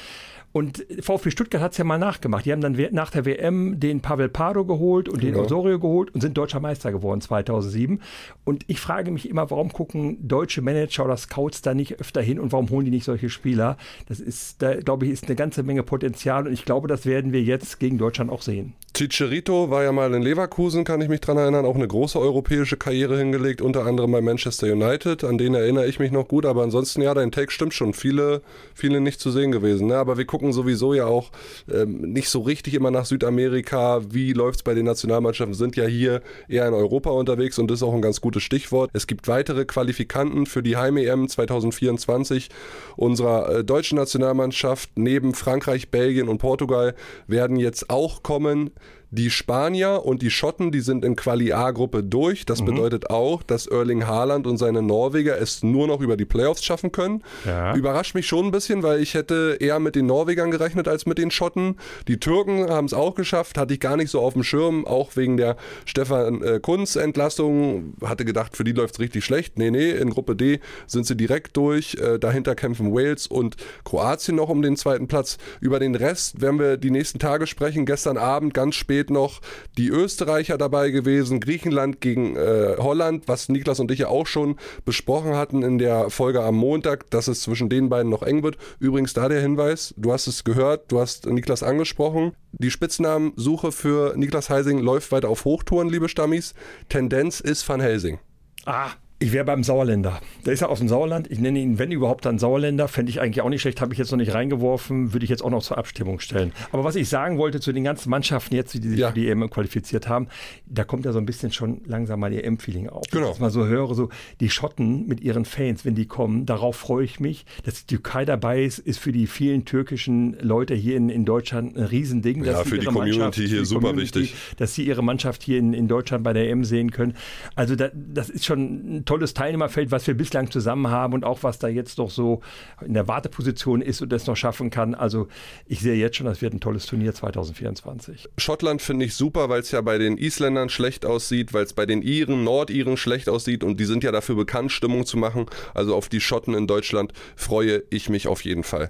Und 0.53 0.85
VfB 1.01 1.31
Stuttgart 1.31 1.61
hat 1.61 1.71
es 1.71 1.79
ja 1.79 1.83
mal 1.83 1.97
nachgemacht. 1.97 2.45
Die 2.45 2.51
haben 2.51 2.61
dann 2.61 2.77
nach 2.91 3.09
der 3.09 3.25
WM 3.25 3.79
den 3.79 4.01
Pavel 4.01 4.29
Pardo 4.29 4.65
geholt 4.65 5.09
und 5.09 5.19
genau. 5.19 5.39
den 5.39 5.45
Osorio 5.45 5.79
geholt 5.79 6.13
und 6.13 6.21
sind 6.21 6.38
deutscher 6.38 6.59
Meister 6.59 6.91
geworden 6.91 7.21
2007. 7.21 8.00
Und 8.45 8.63
ich 8.67 8.79
frage 8.79 9.09
mich 9.09 9.27
immer, 9.27 9.50
warum 9.50 9.73
gucken 9.73 10.27
deutsche 10.27 10.61
Manager 10.61 11.05
oder 11.05 11.17
Scouts 11.17 11.63
da 11.63 11.73
nicht 11.73 12.00
öfter 12.00 12.21
hin 12.21 12.39
und 12.39 12.51
warum 12.51 12.69
holen 12.69 12.85
die 12.85 12.91
nicht 12.91 13.03
solche 13.03 13.29
Spieler? 13.29 13.77
Das 14.07 14.19
ist, 14.19 14.61
da 14.61 14.75
glaube 14.75 15.05
ich, 15.05 15.11
ist 15.11 15.25
eine 15.25 15.35
ganze 15.35 15.63
Menge 15.63 15.81
Potenzial 15.81 16.45
und 16.45 16.53
ich 16.53 16.65
glaube, 16.65 16.88
das 16.88 17.07
werden 17.07 17.33
wir 17.33 17.41
jetzt 17.41 17.79
gegen 17.79 17.97
Deutschland 17.97 18.29
auch 18.29 18.44
sehen. 18.44 18.73
Chicharito 18.95 19.72
war 19.72 19.81
ja 19.81 19.92
mal 19.92 20.13
in 20.13 20.22
Leverkusen, 20.22 20.84
kann 20.84 21.01
ich 21.01 21.10
mich 21.10 21.19
dran 21.19 21.38
erinnern, 21.38 21.66
auch 21.66 21.74
eine 21.74 21.88
große 21.88 22.19
europäische 22.19 22.78
Karriere 22.78 23.18
hingelegt, 23.18 23.60
unter 23.60 23.88
anderem 23.88 24.12
bei 24.12 24.22
Manchester 24.22 24.72
United, 24.72 25.24
an 25.24 25.40
den 25.40 25.56
erinnere 25.56 25.88
ich 25.88 25.98
mich 25.98 26.12
noch 26.12 26.28
gut, 26.28 26.45
aber 26.45 26.62
ansonsten 26.62 27.01
ja, 27.01 27.12
dein 27.16 27.31
Take 27.31 27.51
stimmt 27.51 27.74
schon, 27.74 27.95
viele, 27.95 28.44
viele 28.75 29.01
nicht 29.01 29.19
zu 29.19 29.31
sehen 29.31 29.51
gewesen. 29.51 29.88
Ne? 29.88 29.98
Aber 29.98 30.19
wir 30.19 30.25
gucken 30.25 30.54
sowieso 30.54 30.94
ja 30.94 31.07
auch 31.07 31.31
ähm, 31.74 32.13
nicht 32.13 32.30
so 32.30 32.42
richtig 32.42 32.75
immer 32.75 32.92
nach 32.92 33.06
Südamerika, 33.06 34.01
wie 34.12 34.31
läuft 34.31 34.57
es 34.57 34.63
bei 34.63 34.75
den 34.75 34.86
Nationalmannschaften, 34.86 35.56
sind 35.56 35.75
ja 35.75 35.86
hier 35.86 36.22
eher 36.48 36.68
in 36.68 36.75
Europa 36.75 37.10
unterwegs 37.10 37.57
und 37.57 37.72
das 37.72 37.80
ist 37.80 37.84
auch 37.84 37.96
ein 37.96 38.01
ganz 38.04 38.22
gutes 38.22 38.44
Stichwort. 38.44 38.92
Es 38.94 39.07
gibt 39.07 39.28
weitere 39.28 39.66
Qualifikanten 39.66 40.46
für 40.46 40.62
die 40.62 40.78
Heim-EM 40.78 41.30
2024 41.30 42.50
unserer 42.96 43.50
äh, 43.50 43.63
deutschen 43.63 43.98
Nationalmannschaft. 43.98 44.92
Neben 44.94 45.34
Frankreich, 45.34 45.89
Belgien 45.89 46.30
und 46.30 46.38
Portugal 46.38 46.94
werden 47.25 47.57
jetzt 47.57 47.89
auch 47.89 48.22
kommen 48.22 48.69
die 49.13 49.30
Spanier 49.30 50.01
und 50.06 50.24
die 50.24 50.31
Schotten, 50.31 50.71
die 50.71 50.80
sind 50.80 51.06
in 51.06 51.15
Quali 51.15 51.54
A-Gruppe 51.54 52.04
durch. 52.04 52.45
Das 52.45 52.62
mhm. 52.62 52.65
bedeutet 52.65 53.12
auch, 53.12 53.44
dass 53.44 53.68
Erling 53.68 54.07
Haaland 54.07 54.48
und 54.48 54.57
seine 54.57 54.81
Norweger 54.81 55.39
es 55.39 55.62
nur 55.62 55.86
noch 55.86 56.01
über 56.01 56.18
die 56.18 56.25
Playoffs 56.25 56.63
schaffen 56.63 56.92
können. 56.92 57.24
Ja. 57.45 57.75
Überrascht 57.75 58.15
mich 58.15 58.25
schon 58.25 58.45
ein 58.45 58.51
bisschen, 58.51 58.81
weil 58.81 59.01
ich 59.01 59.13
hätte 59.13 59.57
eher 59.60 59.80
mit 59.80 59.95
den 59.95 60.07
Norwegern 60.07 60.50
gerechnet 60.50 60.88
als 60.88 61.06
mit 61.06 61.19
den 61.19 61.30
Schotten. 61.30 61.77
Die 62.07 62.19
Türken 62.19 62.69
haben 62.71 62.86
es 62.86 62.94
auch 62.95 63.13
geschafft, 63.13 63.60
hatte 63.60 63.75
ich 63.75 63.80
gar 63.80 63.98
nicht 63.98 64.10
so 64.10 64.19
auf 64.19 64.33
dem 64.33 64.44
Schirm, 64.44 64.88
auch 64.88 65.15
wegen 65.15 65.38
der 65.38 65.57
Stefan 65.86 66.42
äh, 66.42 66.60
Kunz 66.60 66.95
Entlassung. 66.95 67.94
Hatte 68.04 68.25
gedacht, 68.25 68.57
für 68.57 68.63
die 68.63 68.71
läuft 68.71 68.95
es 68.95 69.00
richtig 69.00 69.24
schlecht. 69.24 69.60
Nee, 69.60 69.69
nee, 69.69 69.92
in 69.92 70.10
Gruppe 70.10 70.36
D 70.36 70.60
sind 70.88 71.06
sie 71.06 71.15
direkt 71.15 71.56
durch. 71.56 71.95
Äh, 72.01 72.18
dahinter 72.18 72.56
kämpfen 72.56 72.92
Wales 72.92 73.27
und 73.27 73.57
Kroatien 73.86 74.38
noch 74.38 74.50
um 74.50 74.63
den 74.63 74.75
zweiten 74.75 75.07
Platz. 75.07 75.38
Über 75.62 75.80
den 75.80 75.94
Rest 75.94 76.42
werden 76.42 76.60
wir 76.60 76.77
die 76.77 76.89
nächsten 76.89 77.19
Tage 77.19 77.45
sprechen. 77.45 77.86
Gestern 77.86 78.18
Abend 78.18 78.56
ganz 78.56 78.74
spät 78.74 79.02
spät 79.03 79.09
noch 79.09 79.41
die 79.77 79.89
Österreicher 79.89 80.57
dabei 80.57 80.89
gewesen, 80.89 81.39
Griechenland 81.39 82.00
gegen 82.00 82.35
äh, 82.35 82.75
Holland, 82.77 83.27
was 83.27 83.50
Niklas 83.50 83.79
und 83.79 83.91
ich 83.91 84.00
ja 84.00 84.07
auch 84.07 84.27
schon 84.27 84.55
besprochen 84.85 85.35
hatten 85.35 85.61
in 85.61 85.77
der 85.77 86.09
Folge 86.09 86.41
am 86.41 86.55
Montag, 86.55 87.09
dass 87.09 87.27
es 87.27 87.41
zwischen 87.41 87.69
den 87.69 87.89
beiden 87.89 88.09
noch 88.09 88.23
eng 88.23 88.44
wird. 88.44 88.57
Übrigens 88.79 89.13
da 89.13 89.27
der 89.27 89.41
Hinweis, 89.41 89.94
du 89.97 90.13
hast 90.13 90.27
es 90.27 90.44
gehört, 90.44 90.91
du 90.91 91.00
hast 91.00 91.25
Niklas 91.25 91.63
angesprochen. 91.63 92.33
Die 92.53 92.71
Spitznamensuche 92.71 93.71
für 93.71 94.15
Niklas 94.15 94.50
Heising 94.50 94.79
läuft 94.79 95.11
weiter 95.11 95.29
auf 95.29 95.45
Hochtouren, 95.45 95.89
liebe 95.89 96.07
Stammis. 96.07 96.53
Tendenz 96.88 97.39
ist 97.39 97.67
Van 97.67 97.81
Helsing. 97.81 98.19
Ah, 98.65 98.91
ich 99.24 99.31
wäre 99.31 99.46
beim 99.46 99.64
Sauerländer. 99.64 100.20
Der 100.46 100.52
ist 100.52 100.60
ja 100.60 100.68
aus 100.68 100.80
dem 100.80 100.90
Sauerland. 100.90 101.31
Ich 101.31 101.40
nenne 101.40 101.60
ihn, 101.60 101.80
wenn 101.80 101.92
überhaupt, 101.92 102.25
dann 102.25 102.40
Sauerländer. 102.40 102.90
Fände 102.90 103.10
ich 103.10 103.22
eigentlich 103.22 103.42
auch 103.42 103.48
nicht 103.48 103.62
schlecht. 103.62 103.80
Habe 103.80 103.94
ich 103.94 104.00
jetzt 104.00 104.12
noch 104.12 104.18
nicht 104.18 104.34
reingeworfen. 104.34 105.14
Würde 105.14 105.24
ich 105.24 105.30
jetzt 105.30 105.42
auch 105.42 105.50
noch 105.50 105.64
zur 105.64 105.78
Abstimmung 105.78 106.20
stellen. 106.20 106.52
Aber 106.74 106.84
was 106.84 106.98
ich 106.98 107.08
sagen 107.08 107.38
wollte 107.38 107.62
zu 107.62 107.72
den 107.72 107.86
ganzen 107.86 108.10
Mannschaften 108.10 108.54
jetzt, 108.54 108.74
die 108.74 108.86
sich 108.86 109.00
ja. 109.00 109.08
für 109.10 109.14
die 109.14 109.30
EM 109.30 109.50
qualifiziert 109.50 110.10
haben, 110.10 110.28
da 110.66 110.84
kommt 110.84 111.06
ja 111.06 111.14
so 111.14 111.20
ein 111.20 111.25
bisschen 111.25 111.54
schon 111.54 111.81
langsam 111.86 112.20
mal 112.20 112.34
ihr 112.34 112.44
EM-Feeling 112.44 112.90
auf. 112.90 113.06
Genau. 113.12 113.28
Wenn 113.28 113.34
ich 113.34 113.40
mal 113.40 113.50
so 113.50 113.66
höre, 113.66 113.96
so 113.96 114.10
die 114.42 114.50
Schotten 114.50 115.08
mit 115.08 115.22
ihren 115.22 115.46
Fans, 115.46 115.86
wenn 115.86 115.96
die 115.96 116.06
kommen, 116.06 116.46
darauf 116.46 116.75
freue 116.75 117.06
ich 117.06 117.22
mich. 117.22 117.46
Dass 117.64 117.86
die 117.86 117.96
Türkei 117.96 118.25
dabei 118.25 118.64
ist, 118.64 118.80
ist 118.80 119.00
für 119.00 119.14
die 119.14 119.28
vielen 119.28 119.64
türkischen 119.64 120.38
Leute 120.42 120.74
hier 120.75 120.98
in, 120.98 121.08
in 121.08 121.24
Deutschland 121.24 121.78
ein 121.78 121.84
Riesending. 121.86 122.44
Ja, 122.44 122.66
für 122.66 122.78
die 122.78 122.88
Community 122.88 123.48
hier 123.48 123.64
super 123.64 123.88
Community, 123.88 124.20
wichtig. 124.20 124.36
Dass 124.58 124.75
sie 124.75 124.84
ihre 124.84 125.02
Mannschaft 125.02 125.44
hier 125.44 125.60
in, 125.60 125.74
in 125.74 125.88
Deutschland 125.88 126.25
bei 126.25 126.34
der 126.34 126.50
EM 126.50 126.65
sehen 126.65 126.92
können. 126.92 127.15
Also 127.56 127.77
da, 127.77 127.89
das 127.94 128.30
ist 128.30 128.44
schon 128.44 128.98
ein 128.98 129.06
tolles 129.13 129.36
Teilnehmerfeld, 129.36 129.91
was 129.91 130.08
wir 130.08 130.15
bislang 130.15 130.50
zusammen 130.50 130.88
haben 130.88 131.13
und 131.13 131.24
auch 131.24 131.43
was 131.43 131.60
da 131.60 131.67
jetzt 131.67 132.00
noch 132.00 132.10
so 132.10 132.41
in 132.84 132.96
der 132.96 133.08
Warteposition 133.08 133.84
ist 133.84 134.01
und 134.01 134.12
das 134.12 134.25
noch 134.25 134.36
schaffen 134.36 134.72
kann. 134.72 134.96
Also 134.96 135.27
ich 135.67 135.82
sehe 135.82 135.93
jetzt 135.93 136.17
schon, 136.17 136.25
das 136.25 136.41
wird 136.41 136.55
ein 136.55 136.60
tolles 136.60 136.88
Turnier 136.88 137.13
2024. 137.13 138.27
Schottland 138.39 138.82
finde 138.82 139.05
ich 139.05 139.13
super, 139.13 139.50
weil 139.50 139.60
es 139.60 139.70
ja 139.70 139.82
bei 139.82 140.00
den 140.00 140.17
Isländern 140.17 140.70
schlecht 140.70 141.05
aussieht, 141.05 141.53
weil 141.53 141.63
es 141.63 141.74
bei 141.74 141.86
den 141.86 142.01
Iren, 142.01 142.43
Nordiren 142.43 142.98
schlecht 142.98 143.29
aussieht 143.29 143.63
und 143.63 143.79
die 143.79 143.86
sind 143.86 144.03
ja 144.03 144.12
dafür 144.12 144.36
bekannt, 144.36 144.72
Stimmung 144.72 145.05
zu 145.05 145.17
machen. 145.17 145.46
Also 145.75 145.96
auf 145.96 146.10
die 146.10 146.20
Schotten 146.20 146.55
in 146.55 146.65
Deutschland 146.65 147.13
freue 147.36 147.84
ich 147.91 148.10
mich 148.10 148.27
auf 148.27 148.43
jeden 148.43 148.63
Fall. 148.63 148.89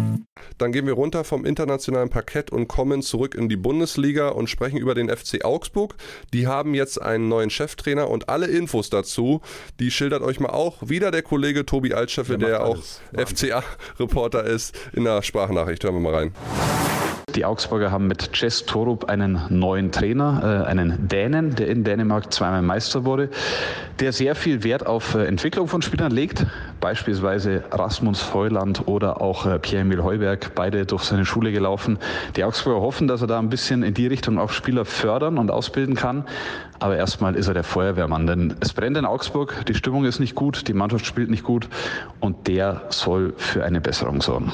Dann 0.61 0.71
gehen 0.71 0.85
wir 0.85 0.93
runter 0.93 1.23
vom 1.23 1.43
internationalen 1.43 2.09
Parkett 2.09 2.51
und 2.51 2.67
kommen 2.67 3.01
zurück 3.01 3.33
in 3.33 3.49
die 3.49 3.55
Bundesliga 3.55 4.29
und 4.29 4.47
sprechen 4.47 4.77
über 4.77 4.93
den 4.93 5.09
FC 5.09 5.43
Augsburg. 5.43 5.95
Die 6.33 6.45
haben 6.45 6.75
jetzt 6.75 7.01
einen 7.01 7.29
neuen 7.29 7.49
Cheftrainer 7.49 8.09
und 8.09 8.29
alle 8.29 8.45
Infos 8.45 8.91
dazu, 8.91 9.41
die 9.79 9.89
schildert 9.89 10.21
euch 10.21 10.39
mal 10.39 10.49
auch 10.49 10.77
wieder 10.87 11.09
der 11.09 11.23
Kollege 11.23 11.65
Tobi 11.65 11.95
Altscheffel, 11.95 12.37
der, 12.37 12.49
der 12.49 12.65
auch 12.65 12.77
FCA-Reporter 13.11 14.43
ist, 14.43 14.77
in 14.93 15.03
der 15.03 15.23
Sprachnachricht. 15.23 15.83
Hören 15.83 15.95
wir 15.95 16.01
mal 16.01 16.13
rein. 16.13 17.00
Die 17.35 17.45
Augsburger 17.45 17.91
haben 17.91 18.07
mit 18.07 18.29
Jess 18.33 18.65
Torup 18.65 19.05
einen 19.05 19.41
neuen 19.49 19.91
Trainer, 19.91 20.63
äh, 20.65 20.69
einen 20.69 21.07
Dänen, 21.07 21.55
der 21.55 21.67
in 21.67 21.83
Dänemark 21.83 22.33
zweimal 22.33 22.61
Meister 22.61 23.05
wurde, 23.05 23.29
der 23.99 24.11
sehr 24.11 24.35
viel 24.35 24.63
Wert 24.63 24.85
auf 24.85 25.15
äh, 25.15 25.25
Entwicklung 25.25 25.67
von 25.67 25.81
Spielern 25.81 26.11
legt. 26.11 26.45
Beispielsweise 26.81 27.63
Rasmus 27.71 28.21
Feuland 28.21 28.87
oder 28.87 29.21
auch 29.21 29.45
äh, 29.45 29.59
Pierre-Emil 29.59 30.03
Heuberg, 30.03 30.55
beide 30.55 30.85
durch 30.85 31.03
seine 31.03 31.25
Schule 31.25 31.51
gelaufen. 31.53 31.99
Die 32.35 32.43
Augsburger 32.43 32.81
hoffen, 32.81 33.07
dass 33.07 33.21
er 33.21 33.27
da 33.27 33.39
ein 33.39 33.49
bisschen 33.49 33.83
in 33.83 33.93
die 33.93 34.07
Richtung 34.07 34.37
auch 34.37 34.51
Spieler 34.51 34.83
fördern 34.83 35.37
und 35.37 35.51
ausbilden 35.51 35.95
kann. 35.95 36.25
Aber 36.79 36.97
erstmal 36.97 37.35
ist 37.35 37.47
er 37.47 37.53
der 37.53 37.63
Feuerwehrmann, 37.63 38.27
denn 38.27 38.55
es 38.59 38.73
brennt 38.73 38.97
in 38.97 39.05
Augsburg, 39.05 39.65
die 39.67 39.75
Stimmung 39.75 40.03
ist 40.03 40.19
nicht 40.19 40.35
gut, 40.35 40.67
die 40.67 40.73
Mannschaft 40.73 41.05
spielt 41.05 41.29
nicht 41.29 41.43
gut 41.43 41.69
und 42.19 42.47
der 42.47 42.81
soll 42.89 43.33
für 43.37 43.63
eine 43.63 43.79
Besserung 43.79 44.21
sorgen. 44.21 44.53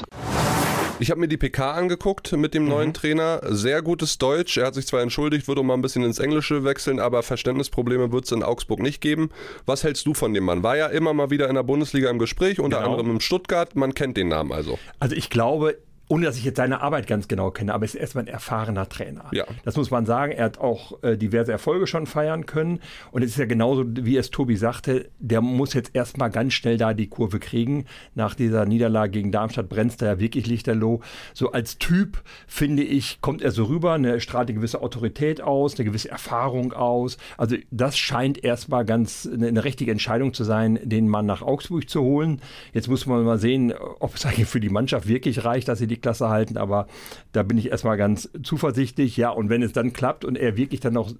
Ich 1.00 1.10
habe 1.12 1.20
mir 1.20 1.28
die 1.28 1.36
PK 1.36 1.72
angeguckt 1.72 2.32
mit 2.32 2.54
dem 2.54 2.64
mhm. 2.64 2.68
neuen 2.70 2.94
Trainer. 2.94 3.40
Sehr 3.44 3.82
gutes 3.82 4.18
Deutsch. 4.18 4.56
Er 4.56 4.66
hat 4.66 4.74
sich 4.74 4.86
zwar 4.86 5.00
entschuldigt, 5.00 5.46
würde 5.46 5.62
mal 5.62 5.74
ein 5.74 5.82
bisschen 5.82 6.02
ins 6.02 6.18
Englische 6.18 6.64
wechseln, 6.64 6.98
aber 6.98 7.22
Verständnisprobleme 7.22 8.10
wird 8.10 8.24
es 8.24 8.32
in 8.32 8.42
Augsburg 8.42 8.80
nicht 8.80 9.00
geben. 9.00 9.30
Was 9.64 9.84
hältst 9.84 10.06
du 10.06 10.14
von 10.14 10.34
dem 10.34 10.44
Mann? 10.44 10.64
War 10.64 10.76
ja 10.76 10.86
immer 10.86 11.14
mal 11.14 11.30
wieder 11.30 11.48
in 11.48 11.54
der 11.54 11.62
Bundesliga 11.62 12.10
im 12.10 12.18
Gespräch, 12.18 12.58
unter 12.58 12.78
genau. 12.78 12.90
anderem 12.90 13.12
im 13.12 13.20
Stuttgart. 13.20 13.76
Man 13.76 13.94
kennt 13.94 14.16
den 14.16 14.28
Namen 14.28 14.52
also. 14.52 14.78
Also 14.98 15.14
ich 15.14 15.30
glaube, 15.30 15.78
ohne 16.08 16.26
dass 16.26 16.36
ich 16.36 16.44
jetzt 16.44 16.56
seine 16.56 16.80
Arbeit 16.80 17.06
ganz 17.06 17.28
genau 17.28 17.50
kenne, 17.50 17.74
aber 17.74 17.84
er 17.84 17.88
ist 17.88 17.94
erstmal 17.94 18.24
ein 18.24 18.28
erfahrener 18.28 18.88
Trainer. 18.88 19.26
Ja. 19.32 19.44
Das 19.64 19.76
muss 19.76 19.90
man 19.90 20.06
sagen. 20.06 20.32
Er 20.32 20.46
hat 20.46 20.58
auch 20.58 21.02
äh, 21.02 21.16
diverse 21.16 21.52
Erfolge 21.52 21.86
schon 21.86 22.06
feiern 22.06 22.46
können. 22.46 22.80
Und 23.12 23.22
es 23.22 23.30
ist 23.32 23.38
ja 23.38 23.44
genauso, 23.44 23.84
wie 23.86 24.16
es 24.16 24.30
Tobi 24.30 24.56
sagte, 24.56 25.10
der 25.18 25.42
muss 25.42 25.74
jetzt 25.74 25.94
erstmal 25.94 26.30
ganz 26.30 26.54
schnell 26.54 26.78
da 26.78 26.94
die 26.94 27.08
Kurve 27.08 27.38
kriegen. 27.38 27.84
Nach 28.14 28.34
dieser 28.34 28.64
Niederlage 28.64 29.12
gegen 29.12 29.32
Darmstadt 29.32 29.68
brennt 29.68 30.00
er 30.00 30.08
ja 30.08 30.20
wirklich 30.20 30.46
lichterloh. 30.46 31.00
So 31.34 31.52
als 31.52 31.78
Typ, 31.78 32.22
finde 32.46 32.82
ich, 32.82 33.20
kommt 33.20 33.42
er 33.42 33.50
so 33.50 33.64
rüber, 33.64 33.92
eine 33.94 34.20
strahlt 34.20 34.48
eine 34.48 34.56
gewisse 34.56 34.80
Autorität 34.80 35.40
aus, 35.40 35.74
eine 35.74 35.84
gewisse 35.84 36.10
Erfahrung 36.10 36.72
aus. 36.72 37.18
Also 37.36 37.56
das 37.70 37.98
scheint 37.98 38.42
erstmal 38.42 38.84
ganz 38.84 39.28
eine, 39.30 39.48
eine 39.48 39.64
richtige 39.64 39.92
Entscheidung 39.92 40.32
zu 40.32 40.44
sein, 40.44 40.78
den 40.82 41.08
Mann 41.08 41.26
nach 41.26 41.42
Augsburg 41.42 41.88
zu 41.88 42.00
holen. 42.00 42.40
Jetzt 42.72 42.88
muss 42.88 43.06
man 43.06 43.24
mal 43.24 43.38
sehen, 43.38 43.74
ob 44.00 44.14
es 44.14 44.24
eigentlich 44.26 44.48
für 44.48 44.60
die 44.60 44.70
Mannschaft 44.70 45.06
wirklich 45.06 45.44
reicht, 45.44 45.68
dass 45.68 45.78
sie 45.78 45.86
die 45.86 45.97
Klasse 45.98 46.28
halten, 46.28 46.56
aber 46.56 46.86
da 47.32 47.42
bin 47.42 47.58
ich 47.58 47.70
erstmal 47.70 47.96
ganz 47.96 48.28
zuversichtlich. 48.42 49.16
Ja, 49.16 49.30
und 49.30 49.48
wenn 49.48 49.62
es 49.62 49.72
dann 49.72 49.92
klappt 49.92 50.24
und 50.24 50.36
er 50.36 50.56
wirklich 50.56 50.80
dann 50.80 50.94
noch 50.94 51.12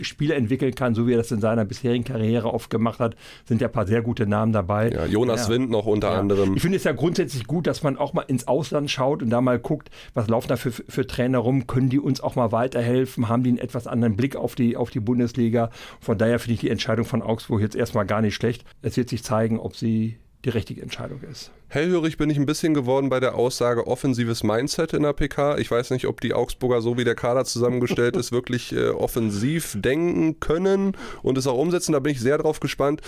Spiele 0.00 0.34
entwickeln 0.34 0.74
kann, 0.74 0.94
so 0.94 1.06
wie 1.06 1.12
er 1.14 1.18
das 1.18 1.30
in 1.30 1.40
seiner 1.40 1.64
bisherigen 1.64 2.04
Karriere 2.04 2.52
oft 2.52 2.70
gemacht 2.70 3.00
hat, 3.00 3.16
sind 3.46 3.60
ja 3.60 3.68
ein 3.68 3.72
paar 3.72 3.86
sehr 3.86 4.02
gute 4.02 4.26
Namen 4.26 4.52
dabei. 4.52 4.90
Ja, 4.90 5.06
Jonas 5.06 5.48
ja. 5.48 5.54
Wind 5.54 5.70
noch 5.70 5.86
unter 5.86 6.12
ja. 6.12 6.18
anderem. 6.18 6.54
Ich 6.54 6.62
finde 6.62 6.76
es 6.76 6.84
ja 6.84 6.92
grundsätzlich 6.92 7.46
gut, 7.46 7.66
dass 7.66 7.82
man 7.82 7.96
auch 7.96 8.12
mal 8.12 8.22
ins 8.22 8.46
Ausland 8.46 8.90
schaut 8.90 9.22
und 9.22 9.30
da 9.30 9.40
mal 9.40 9.58
guckt, 9.58 9.90
was 10.14 10.28
laufen 10.28 10.48
da 10.48 10.56
für, 10.56 10.70
für 10.70 11.06
Trainer 11.06 11.38
rum, 11.38 11.66
können 11.66 11.88
die 11.88 11.98
uns 11.98 12.20
auch 12.20 12.36
mal 12.36 12.52
weiterhelfen, 12.52 13.28
haben 13.28 13.42
die 13.42 13.50
einen 13.50 13.58
etwas 13.58 13.86
anderen 13.86 14.16
Blick 14.16 14.36
auf 14.36 14.54
die, 14.54 14.76
auf 14.76 14.90
die 14.90 15.00
Bundesliga. 15.00 15.70
Von 16.00 16.18
daher 16.18 16.38
finde 16.38 16.54
ich 16.54 16.60
die 16.60 16.70
Entscheidung 16.70 17.04
von 17.04 17.22
Augsburg 17.22 17.60
jetzt 17.60 17.76
erstmal 17.76 18.06
gar 18.06 18.20
nicht 18.20 18.34
schlecht. 18.34 18.64
Es 18.82 18.96
wird 18.96 19.08
sich 19.08 19.22
zeigen, 19.22 19.58
ob 19.58 19.76
sie 19.76 20.18
die 20.44 20.48
richtige 20.48 20.80
Entscheidung 20.80 21.20
ist. 21.30 21.50
Hellhörig 21.68 22.16
bin 22.16 22.30
ich 22.30 22.38
ein 22.38 22.46
bisschen 22.46 22.74
geworden 22.74 23.10
bei 23.10 23.20
der 23.20 23.34
Aussage 23.34 23.86
offensives 23.86 24.42
Mindset 24.42 24.92
in 24.94 25.02
der 25.02 25.12
PK. 25.12 25.58
Ich 25.58 25.70
weiß 25.70 25.90
nicht, 25.90 26.06
ob 26.06 26.20
die 26.20 26.34
Augsburger, 26.34 26.80
so 26.80 26.96
wie 26.96 27.04
der 27.04 27.14
Kader 27.14 27.44
zusammengestellt 27.44 28.16
ist, 28.16 28.32
wirklich 28.32 28.72
äh, 28.72 28.88
offensiv 28.88 29.76
denken 29.78 30.40
können 30.40 30.96
und 31.22 31.36
es 31.36 31.46
auch 31.46 31.58
umsetzen. 31.58 31.92
Da 31.92 32.00
bin 32.00 32.12
ich 32.12 32.20
sehr 32.20 32.38
drauf 32.38 32.58
gespannt. 32.58 33.02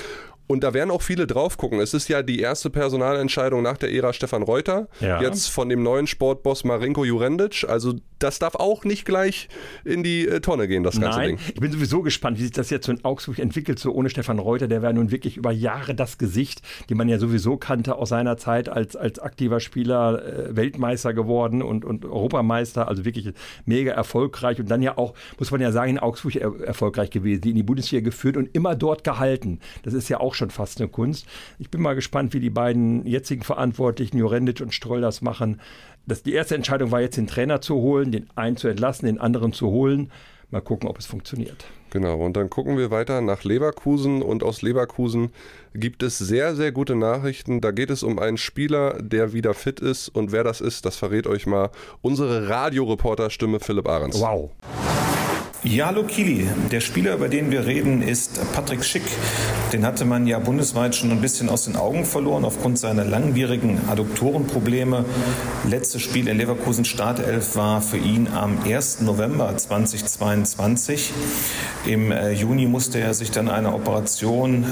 Und 0.47 0.65
da 0.65 0.75
werden 0.75 0.91
auch 0.91 1.03
viele 1.03 1.27
drauf 1.27 1.57
gucken. 1.57 1.81
Es 1.81 1.95
ist 1.95 2.09
ja 2.09 2.23
die 2.23 2.41
erste 2.41 2.69
Personalentscheidung 2.69 3.63
nach 3.63 3.79
der 3.79 3.93
Ära 3.93 4.13
Stefan 4.13 4.43
Reuter. 4.43 4.89
Ja. 5.01 5.23
Jetzt 5.23 5.49
von 5.49 5.69
dem 5.69 5.83
neuen 5.83 6.07
Sportboss 6.07 6.65
Marinko 6.65 7.05
Jurendic. 7.05 7.65
Also 7.69 7.95
das 8.19 8.39
darf 8.39 8.55
auch 8.55 8.85
nicht 8.85 9.05
gleich 9.05 9.49
in 9.85 10.03
die 10.03 10.27
äh, 10.27 10.41
Tonne 10.41 10.69
gehen, 10.69 10.83
das 10.83 11.01
ganze 11.01 11.19
Nein, 11.19 11.29
Ding. 11.29 11.39
Ich 11.55 11.61
bin 11.61 11.73
sowieso 11.73 12.03
gespannt, 12.03 12.39
wie 12.39 12.43
sich 12.43 12.53
das 12.53 12.71
jetzt 12.71 12.87
so 12.87 12.93
in 12.93 13.05
Augsburg 13.05 13.39
entwickelt, 13.39 13.79
so 13.79 13.93
ohne 13.93 14.11
Stefan 14.11 14.39
Reuter. 14.39 14.69
Der 14.69 14.83
wäre 14.83 14.95
nun 14.95 15.11
wirklich 15.11 15.37
über 15.37 15.53
Jahre 15.53 15.95
das 15.95 16.19
Gesicht, 16.19 16.63
den 16.91 16.97
man 16.97 17.09
ja 17.09 17.19
sowieso 17.19 17.57
kannte 17.57 17.97
aus 17.97 18.11
seiner 18.11 18.37
Zeit 18.37 18.69
als, 18.69 18.95
als 18.97 19.19
aktiver 19.19 19.61
Spieler, 19.61 20.25
äh, 20.25 20.57
Weltmeister 20.57 21.15
geworden 21.15 21.63
und, 21.63 21.85
und 21.85 22.05
Europameister. 22.05 22.89
Also 22.89 23.05
wirklich 23.05 23.33
mega 23.65 23.93
erfolgreich. 23.93 24.61
Und 24.61 24.71
dann 24.71 24.83
ja 24.83 24.99
auch, 24.99 25.15
muss 25.39 25.51
man 25.51 25.61
ja 25.61 25.73
sagen, 25.73 25.93
in 25.93 25.99
Augsburg 25.99 26.37
er 26.37 26.61
erfolgreich 26.61 27.11
gewesen, 27.11 27.41
die 27.41 27.51
in 27.51 27.57
die 27.57 27.63
Bundesliga 27.63 28.05
geführt 28.05 28.37
und 28.37 28.55
immer 28.55 28.75
dort 28.77 29.05
gehalten. 29.05 29.59
Das 29.83 29.95
ist 29.95 30.09
ja 30.09 30.21
auch 30.21 30.32
schon 30.35 30.51
fast 30.51 30.81
eine 30.81 30.89
Kunst. 30.89 31.27
Ich 31.59 31.71
bin 31.71 31.81
mal 31.81 31.95
gespannt, 31.95 32.35
wie 32.35 32.41
die 32.41 32.51
beiden 32.51 33.07
jetzigen 33.07 33.43
Verantwortlichen, 33.43 34.19
Jorendic 34.19 34.61
und 34.61 34.75
Stroll, 34.75 35.01
das 35.01 35.23
machen. 35.23 35.61
Das, 36.07 36.23
die 36.23 36.33
erste 36.33 36.55
Entscheidung 36.55 36.91
war 36.91 37.01
jetzt, 37.01 37.17
den 37.17 37.27
Trainer 37.27 37.61
zu 37.61 37.77
holen, 37.77 38.13
den 38.13 38.29
einen 38.35 38.57
zu 38.57 38.69
entlassen, 38.69 39.07
den 39.07 39.21
anderen 39.21 39.53
zu 39.53 39.69
holen. 39.69 40.11
Mal 40.51 40.61
gucken, 40.61 40.87
ob 40.89 40.99
es 40.99 41.07
funktioniert. 41.07 41.65
Genau, 41.89 42.19
und 42.25 42.37
dann 42.37 42.51
gucken 42.51 42.77
wir 42.77 42.91
weiter 42.91 43.23
nach 43.23 43.43
Leverkusen 43.43 44.23
und 44.23 44.43
aus 44.43 44.61
Leverkusen 44.61 45.31
gibt 45.75 46.03
es 46.03 46.19
sehr, 46.19 46.55
sehr 46.55 46.73
gute 46.73 46.95
Nachrichten. 46.95 47.63
Da 47.63 47.71
geht 47.71 47.89
es 47.89 48.03
um 48.03 48.19
einen 48.19 48.37
Spieler, 48.37 48.99
der 49.03 49.33
wieder 49.33 49.55
fit 49.55 49.81
ist 49.81 50.09
und 50.09 50.31
wer 50.31 50.45
das 50.45 50.61
ist, 50.61 50.85
das 50.85 50.97
verrät 50.97 51.27
euch 51.27 51.47
mal 51.47 51.71
unsere 52.03 52.51
Radioreporterstimme 52.51 53.61
Philipp 53.61 53.89
Ahrens. 53.89 54.21
Wow. 54.21 54.51
Ja, 55.65 55.91
Lokili. 55.91 56.49
Der 56.73 56.81
Spieler, 56.81 57.15
über 57.15 57.29
den 57.29 57.53
wir 57.53 57.65
reden, 57.67 58.03
ist 58.03 58.41
Patrick 58.53 58.85
Schick. 58.85 59.05
Den 59.73 59.87
hatte 59.87 60.05
man 60.05 60.27
ja 60.27 60.41
bundesweit 60.41 60.97
schon 60.97 61.13
ein 61.13 61.21
bisschen 61.21 61.49
aus 61.49 61.67
den 61.67 61.77
Augen 61.77 62.05
verloren 62.05 62.45
aufgrund 62.45 62.81
seiner 62.81 63.05
langwierigen 63.05 63.81
Adduktorenprobleme. 63.89 65.05
Letztes 65.69 66.03
Spiel 66.03 66.27
in 66.27 66.37
Leverkusen 66.37 66.85
Startelf 66.85 67.55
war 67.55 67.81
für 67.81 67.97
ihn 67.97 68.27
am 68.27 68.59
1. 68.65 69.03
November 69.03 69.57
2022. 69.57 71.13
Im 71.87 72.11
äh, 72.11 72.33
Juni 72.33 72.67
musste 72.67 72.99
er 72.99 73.15
sich 73.15 73.31
dann 73.31 73.49
einer 73.49 73.73
Operation 73.73 74.67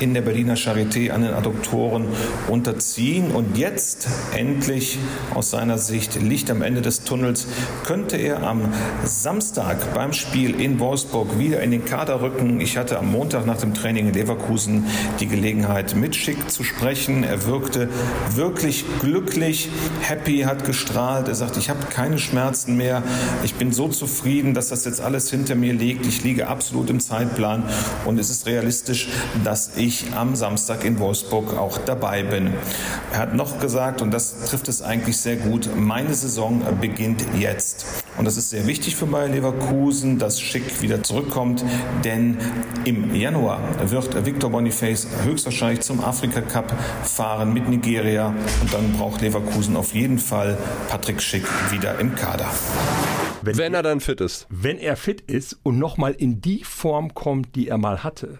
in 0.00 0.14
der 0.14 0.22
Berliner 0.22 0.56
Charité 0.56 1.10
an 1.10 1.22
den 1.22 1.32
Adduktoren 1.32 2.06
unterziehen. 2.48 3.30
Und 3.30 3.56
jetzt 3.56 4.08
endlich 4.36 4.98
aus 5.34 5.50
seiner 5.50 5.78
Sicht 5.78 6.20
Licht 6.20 6.50
am 6.50 6.62
Ende 6.62 6.82
des 6.82 7.04
Tunnels 7.04 7.46
könnte 7.84 8.16
er 8.16 8.42
am 8.42 8.72
Samstag 9.04 9.94
beim 9.94 10.12
Spiel 10.12 10.34
Spiel 10.34 10.60
in 10.60 10.80
Wolfsburg 10.80 11.38
wieder 11.38 11.62
in 11.62 11.70
den 11.70 11.84
Kader 11.84 12.20
rücken. 12.20 12.60
Ich 12.60 12.76
hatte 12.76 12.98
am 12.98 13.12
Montag 13.12 13.46
nach 13.46 13.58
dem 13.58 13.72
Training 13.72 14.08
in 14.08 14.14
Leverkusen 14.14 14.84
die 15.20 15.28
Gelegenheit, 15.28 15.94
mit 15.94 16.16
Schick 16.16 16.50
zu 16.50 16.64
sprechen. 16.64 17.22
Er 17.22 17.46
wirkte 17.46 17.88
wirklich 18.34 18.84
glücklich, 19.00 19.68
happy, 20.00 20.40
hat 20.40 20.64
gestrahlt. 20.64 21.28
Er 21.28 21.36
sagt, 21.36 21.56
ich 21.56 21.70
habe 21.70 21.86
keine 21.88 22.18
Schmerzen 22.18 22.76
mehr. 22.76 23.04
Ich 23.44 23.54
bin 23.54 23.70
so 23.70 23.86
zufrieden, 23.86 24.54
dass 24.54 24.70
das 24.70 24.84
jetzt 24.86 25.00
alles 25.00 25.30
hinter 25.30 25.54
mir 25.54 25.72
liegt. 25.72 26.04
Ich 26.04 26.24
liege 26.24 26.48
absolut 26.48 26.90
im 26.90 26.98
Zeitplan 26.98 27.62
und 28.04 28.18
es 28.18 28.28
ist 28.28 28.46
realistisch, 28.46 29.08
dass 29.44 29.76
ich 29.76 29.83
am 30.16 30.34
Samstag 30.34 30.84
in 30.84 30.98
Wolfsburg 30.98 31.58
auch 31.58 31.78
dabei 31.78 32.22
bin. 32.22 32.54
Er 33.12 33.18
hat 33.18 33.34
noch 33.34 33.60
gesagt, 33.60 34.00
und 34.00 34.12
das 34.12 34.44
trifft 34.44 34.68
es 34.68 34.82
eigentlich 34.82 35.18
sehr 35.18 35.36
gut, 35.36 35.68
meine 35.76 36.14
Saison 36.14 36.62
beginnt 36.80 37.24
jetzt. 37.38 38.02
Und 38.16 38.24
das 38.24 38.36
ist 38.36 38.50
sehr 38.50 38.66
wichtig 38.66 38.96
für 38.96 39.06
Bayer 39.06 39.28
Leverkusen, 39.28 40.18
dass 40.18 40.40
Schick 40.40 40.80
wieder 40.80 41.02
zurückkommt, 41.02 41.64
denn 42.04 42.38
im 42.84 43.14
Januar 43.14 43.60
wird 43.90 44.24
Victor 44.24 44.50
Boniface 44.50 45.06
höchstwahrscheinlich 45.24 45.80
zum 45.80 46.02
Afrika 46.02 46.40
Cup 46.40 46.72
fahren 47.02 47.52
mit 47.52 47.68
Nigeria 47.68 48.34
und 48.62 48.72
dann 48.72 48.92
braucht 48.92 49.20
Leverkusen 49.20 49.76
auf 49.76 49.94
jeden 49.94 50.18
Fall 50.18 50.56
Patrick 50.88 51.20
Schick 51.20 51.44
wieder 51.70 51.98
im 51.98 52.14
Kader. 52.14 52.48
Wenn, 53.42 53.58
wenn 53.58 53.74
er 53.74 53.82
dann 53.82 54.00
fit 54.00 54.22
ist. 54.22 54.46
Wenn 54.48 54.78
er 54.78 54.96
fit 54.96 55.20
ist 55.20 55.58
und 55.62 55.78
nochmal 55.78 56.12
in 56.12 56.40
die 56.40 56.64
Form 56.64 57.12
kommt, 57.12 57.56
die 57.56 57.68
er 57.68 57.76
mal 57.76 58.02
hatte, 58.02 58.38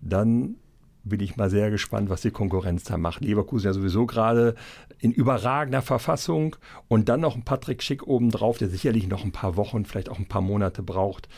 dann 0.00 0.56
bin 1.04 1.20
ich 1.20 1.36
mal 1.36 1.50
sehr 1.50 1.70
gespannt, 1.70 2.10
was 2.10 2.22
die 2.22 2.30
Konkurrenz 2.30 2.84
da 2.84 2.96
macht. 2.96 3.22
Leverkusen 3.22 3.66
ja 3.66 3.72
sowieso 3.72 4.06
gerade 4.06 4.54
in 4.98 5.12
überragender 5.12 5.82
Verfassung 5.82 6.56
und 6.88 7.08
dann 7.08 7.20
noch 7.20 7.34
ein 7.34 7.44
Patrick 7.44 7.82
Schick 7.82 8.06
obendrauf, 8.06 8.58
der 8.58 8.68
sicherlich 8.68 9.06
noch 9.06 9.24
ein 9.24 9.32
paar 9.32 9.56
Wochen, 9.56 9.84
vielleicht 9.84 10.08
auch 10.10 10.18
ein 10.18 10.28
paar 10.28 10.42
Monate 10.42 10.82
braucht. 10.82 11.28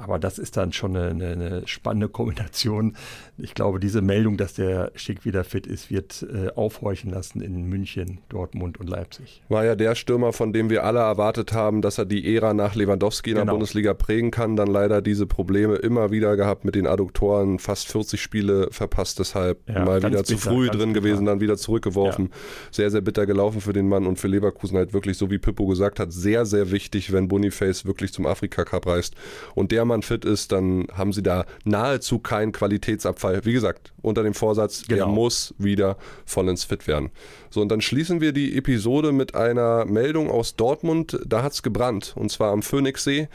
Aber 0.00 0.18
das 0.18 0.38
ist 0.38 0.56
dann 0.56 0.72
schon 0.72 0.96
eine, 0.96 1.26
eine, 1.26 1.62
spannende 1.66 2.08
Kombination. 2.08 2.96
Ich 3.36 3.54
glaube, 3.54 3.80
diese 3.80 4.00
Meldung, 4.00 4.38
dass 4.38 4.54
der 4.54 4.92
Schick 4.94 5.26
wieder 5.26 5.44
fit 5.44 5.66
ist, 5.66 5.90
wird 5.90 6.26
äh, 6.32 6.48
aufhorchen 6.54 7.10
lassen 7.10 7.42
in 7.42 7.64
München, 7.64 8.18
Dortmund 8.30 8.80
und 8.80 8.88
Leipzig. 8.88 9.42
War 9.48 9.64
ja 9.64 9.74
der 9.76 9.94
Stürmer, 9.94 10.32
von 10.32 10.54
dem 10.54 10.70
wir 10.70 10.84
alle 10.84 11.00
erwartet 11.00 11.52
haben, 11.52 11.82
dass 11.82 11.98
er 11.98 12.06
die 12.06 12.34
Ära 12.34 12.54
nach 12.54 12.74
Lewandowski 12.74 13.30
in 13.30 13.36
genau. 13.36 13.44
der 13.44 13.52
Bundesliga 13.52 13.92
prägen 13.92 14.30
kann. 14.30 14.56
Dann 14.56 14.68
leider 14.68 15.02
diese 15.02 15.26
Probleme 15.26 15.76
immer 15.76 16.10
wieder 16.10 16.34
gehabt 16.36 16.64
mit 16.64 16.76
den 16.76 16.86
Adduktoren, 16.86 17.58
fast 17.58 17.88
40 17.88 18.20
Spiele 18.20 18.68
verpasst, 18.70 19.18
deshalb 19.18 19.58
ja, 19.68 19.84
mal 19.84 20.02
wieder 20.02 20.24
zu 20.24 20.38
früh 20.38 20.68
drin 20.68 20.92
bitter. 20.92 21.00
gewesen, 21.00 21.26
dann 21.26 21.40
wieder 21.40 21.58
zurückgeworfen. 21.58 22.26
Ja. 22.26 22.36
Sehr, 22.70 22.90
sehr 22.90 23.02
bitter 23.02 23.26
gelaufen 23.26 23.60
für 23.60 23.74
den 23.74 23.88
Mann 23.88 24.06
und 24.06 24.18
für 24.18 24.28
Leverkusen 24.28 24.78
halt 24.78 24.94
wirklich, 24.94 25.18
so 25.18 25.30
wie 25.30 25.38
Pippo 25.38 25.66
gesagt 25.66 26.00
hat, 26.00 26.10
sehr, 26.10 26.46
sehr 26.46 26.70
wichtig, 26.70 27.12
wenn 27.12 27.28
Boniface 27.28 27.84
wirklich 27.84 28.14
zum 28.14 28.24
Afrika 28.24 28.64
Cup 28.64 28.86
reist. 28.86 29.14
Und 29.54 29.72
der 29.72 29.89
Hamann 29.90 30.02
fit 30.02 30.24
ist, 30.24 30.52
dann 30.52 30.86
haben 30.94 31.12
sie 31.12 31.22
da 31.22 31.44
nahezu 31.64 32.20
keinen 32.20 32.52
Qualitätsabfall. 32.52 33.44
Wie 33.44 33.52
gesagt, 33.52 33.92
unter 34.02 34.22
dem 34.22 34.34
Vorsatz, 34.34 34.84
genau. 34.86 35.06
er 35.06 35.08
muss 35.08 35.54
wieder 35.58 35.96
vollends 36.24 36.64
fit 36.64 36.86
werden. 36.86 37.10
So, 37.50 37.60
und 37.60 37.68
dann 37.68 37.80
schließen 37.80 38.20
wir 38.20 38.32
die 38.32 38.56
Episode 38.56 39.10
mit 39.10 39.34
einer 39.34 39.84
Meldung 39.84 40.30
aus 40.30 40.54
Dortmund. 40.54 41.18
Da 41.26 41.42
hat 41.42 41.52
es 41.52 41.62
gebrannt, 41.62 42.14
und 42.16 42.30
zwar 42.30 42.52
am 42.52 42.62
Phoenixsee. 42.62 43.28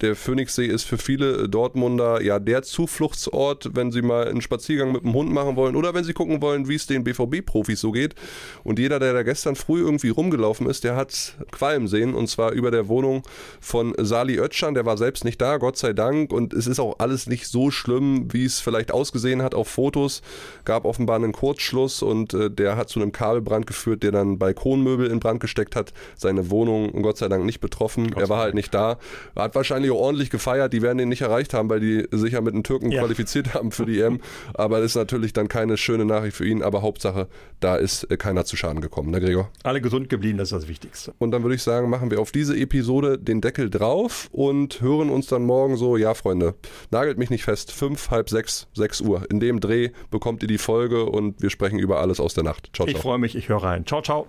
Der 0.00 0.14
Phoenixsee 0.14 0.66
ist 0.66 0.84
für 0.84 0.98
viele 0.98 1.48
Dortmunder 1.48 2.22
ja 2.22 2.38
der 2.38 2.62
Zufluchtsort, 2.62 3.70
wenn 3.74 3.90
sie 3.90 4.02
mal 4.02 4.28
einen 4.28 4.40
Spaziergang 4.40 4.92
mit 4.92 5.02
dem 5.02 5.12
Hund 5.14 5.32
machen 5.32 5.56
wollen 5.56 5.74
oder 5.74 5.94
wenn 5.94 6.04
sie 6.04 6.12
gucken 6.12 6.40
wollen, 6.40 6.68
wie 6.68 6.76
es 6.76 6.86
den 6.86 7.02
BVB-Profis 7.02 7.80
so 7.80 7.90
geht. 7.90 8.14
Und 8.62 8.78
jeder, 8.78 9.00
der 9.00 9.12
da 9.12 9.24
gestern 9.24 9.56
früh 9.56 9.80
irgendwie 9.80 10.10
rumgelaufen 10.10 10.68
ist, 10.68 10.84
der 10.84 10.94
hat 10.94 11.36
Qualm 11.50 11.88
sehen, 11.88 12.14
und 12.14 12.28
zwar 12.28 12.52
über 12.52 12.70
der 12.70 12.86
Wohnung 12.86 13.22
von 13.60 13.94
Sali 13.98 14.38
Oetschan. 14.38 14.74
Der 14.74 14.86
war 14.86 14.96
selbst 14.96 15.24
nicht 15.24 15.40
da, 15.40 15.56
Gott 15.56 15.76
sei 15.76 15.92
Dank. 15.96 16.32
Und 16.32 16.52
es 16.52 16.66
ist 16.66 16.78
auch 16.78 16.98
alles 16.98 17.26
nicht 17.26 17.48
so 17.48 17.70
schlimm, 17.70 18.32
wie 18.32 18.44
es 18.44 18.60
vielleicht 18.60 18.92
ausgesehen 18.92 19.42
hat 19.42 19.54
auf 19.54 19.68
Fotos. 19.68 20.22
Gab 20.64 20.84
offenbar 20.84 21.16
einen 21.16 21.32
Kurzschluss 21.32 22.02
und 22.02 22.34
äh, 22.34 22.50
der 22.50 22.76
hat 22.76 22.88
zu 22.88 23.00
einem 23.00 23.12
Kabelbrand 23.12 23.66
geführt, 23.66 24.02
der 24.02 24.12
dann 24.12 24.38
Balkonmöbel 24.38 25.08
in 25.08 25.20
Brand 25.20 25.40
gesteckt 25.40 25.76
hat. 25.76 25.92
Seine 26.16 26.50
Wohnung 26.50 27.02
Gott 27.02 27.18
sei 27.18 27.28
Dank 27.28 27.44
nicht 27.44 27.60
betroffen. 27.60 28.10
Gott 28.10 28.22
er 28.22 28.28
war 28.28 28.40
halt 28.40 28.54
nicht 28.54 28.72
da. 28.72 28.98
Hat 29.34 29.54
wahrscheinlich 29.54 29.90
auch 29.90 29.98
ordentlich 29.98 30.30
gefeiert. 30.30 30.72
Die 30.72 30.82
werden 30.82 30.98
ihn 30.98 31.08
nicht 31.08 31.22
erreicht 31.22 31.54
haben, 31.54 31.68
weil 31.68 31.80
die 31.80 32.06
sich 32.10 32.32
ja 32.32 32.40
mit 32.40 32.54
den 32.54 32.62
Türken 32.62 32.90
ja. 32.90 33.00
qualifiziert 33.00 33.54
haben 33.54 33.72
für 33.72 33.86
die 33.86 34.00
EM. 34.00 34.20
Aber 34.54 34.80
das 34.80 34.92
ist 34.92 34.96
natürlich 34.96 35.32
dann 35.32 35.48
keine 35.48 35.76
schöne 35.76 36.04
Nachricht 36.04 36.36
für 36.36 36.46
ihn. 36.46 36.62
Aber 36.62 36.82
Hauptsache, 36.82 37.28
da 37.60 37.76
ist 37.76 38.04
äh, 38.10 38.16
keiner 38.16 38.44
zu 38.44 38.56
Schaden 38.56 38.80
gekommen, 38.80 39.10
ne 39.10 39.20
Gregor? 39.20 39.50
Alle 39.62 39.80
gesund 39.80 40.08
geblieben, 40.08 40.38
das 40.38 40.52
ist 40.52 40.62
das 40.62 40.68
Wichtigste. 40.68 41.14
Und 41.18 41.30
dann 41.30 41.42
würde 41.42 41.54
ich 41.54 41.62
sagen, 41.62 41.90
machen 41.90 42.10
wir 42.10 42.20
auf 42.20 42.32
diese 42.32 42.56
Episode 42.56 43.18
den 43.18 43.40
Deckel 43.40 43.70
drauf 43.70 44.28
und 44.32 44.80
hören 44.80 45.10
uns 45.10 45.26
dann 45.26 45.44
morgen 45.44 45.75
so, 45.76 45.96
ja 45.96 46.14
Freunde, 46.14 46.54
nagelt 46.90 47.18
mich 47.18 47.30
nicht 47.30 47.44
fest, 47.44 47.72
fünf, 47.72 48.10
halb 48.10 48.28
sechs, 48.28 48.68
sechs 48.74 49.00
Uhr. 49.00 49.26
In 49.30 49.40
dem 49.40 49.60
Dreh 49.60 49.90
bekommt 50.10 50.42
ihr 50.42 50.48
die 50.48 50.58
Folge 50.58 51.06
und 51.06 51.40
wir 51.42 51.50
sprechen 51.50 51.78
über 51.78 52.00
alles 52.00 52.20
aus 52.20 52.34
der 52.34 52.44
Nacht. 52.44 52.70
Ciao, 52.74 52.86
ciao. 52.86 52.96
Ich 52.96 53.02
freue 53.02 53.18
mich, 53.18 53.36
ich 53.36 53.48
höre 53.48 53.62
rein. 53.62 53.86
Ciao, 53.86 54.02
ciao. 54.02 54.26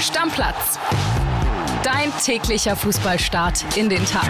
Stammplatz. 0.00 0.78
Dein 1.82 2.12
täglicher 2.24 2.76
Fußballstart 2.76 3.76
in 3.76 3.88
den 3.88 4.04
Tag. 4.04 4.28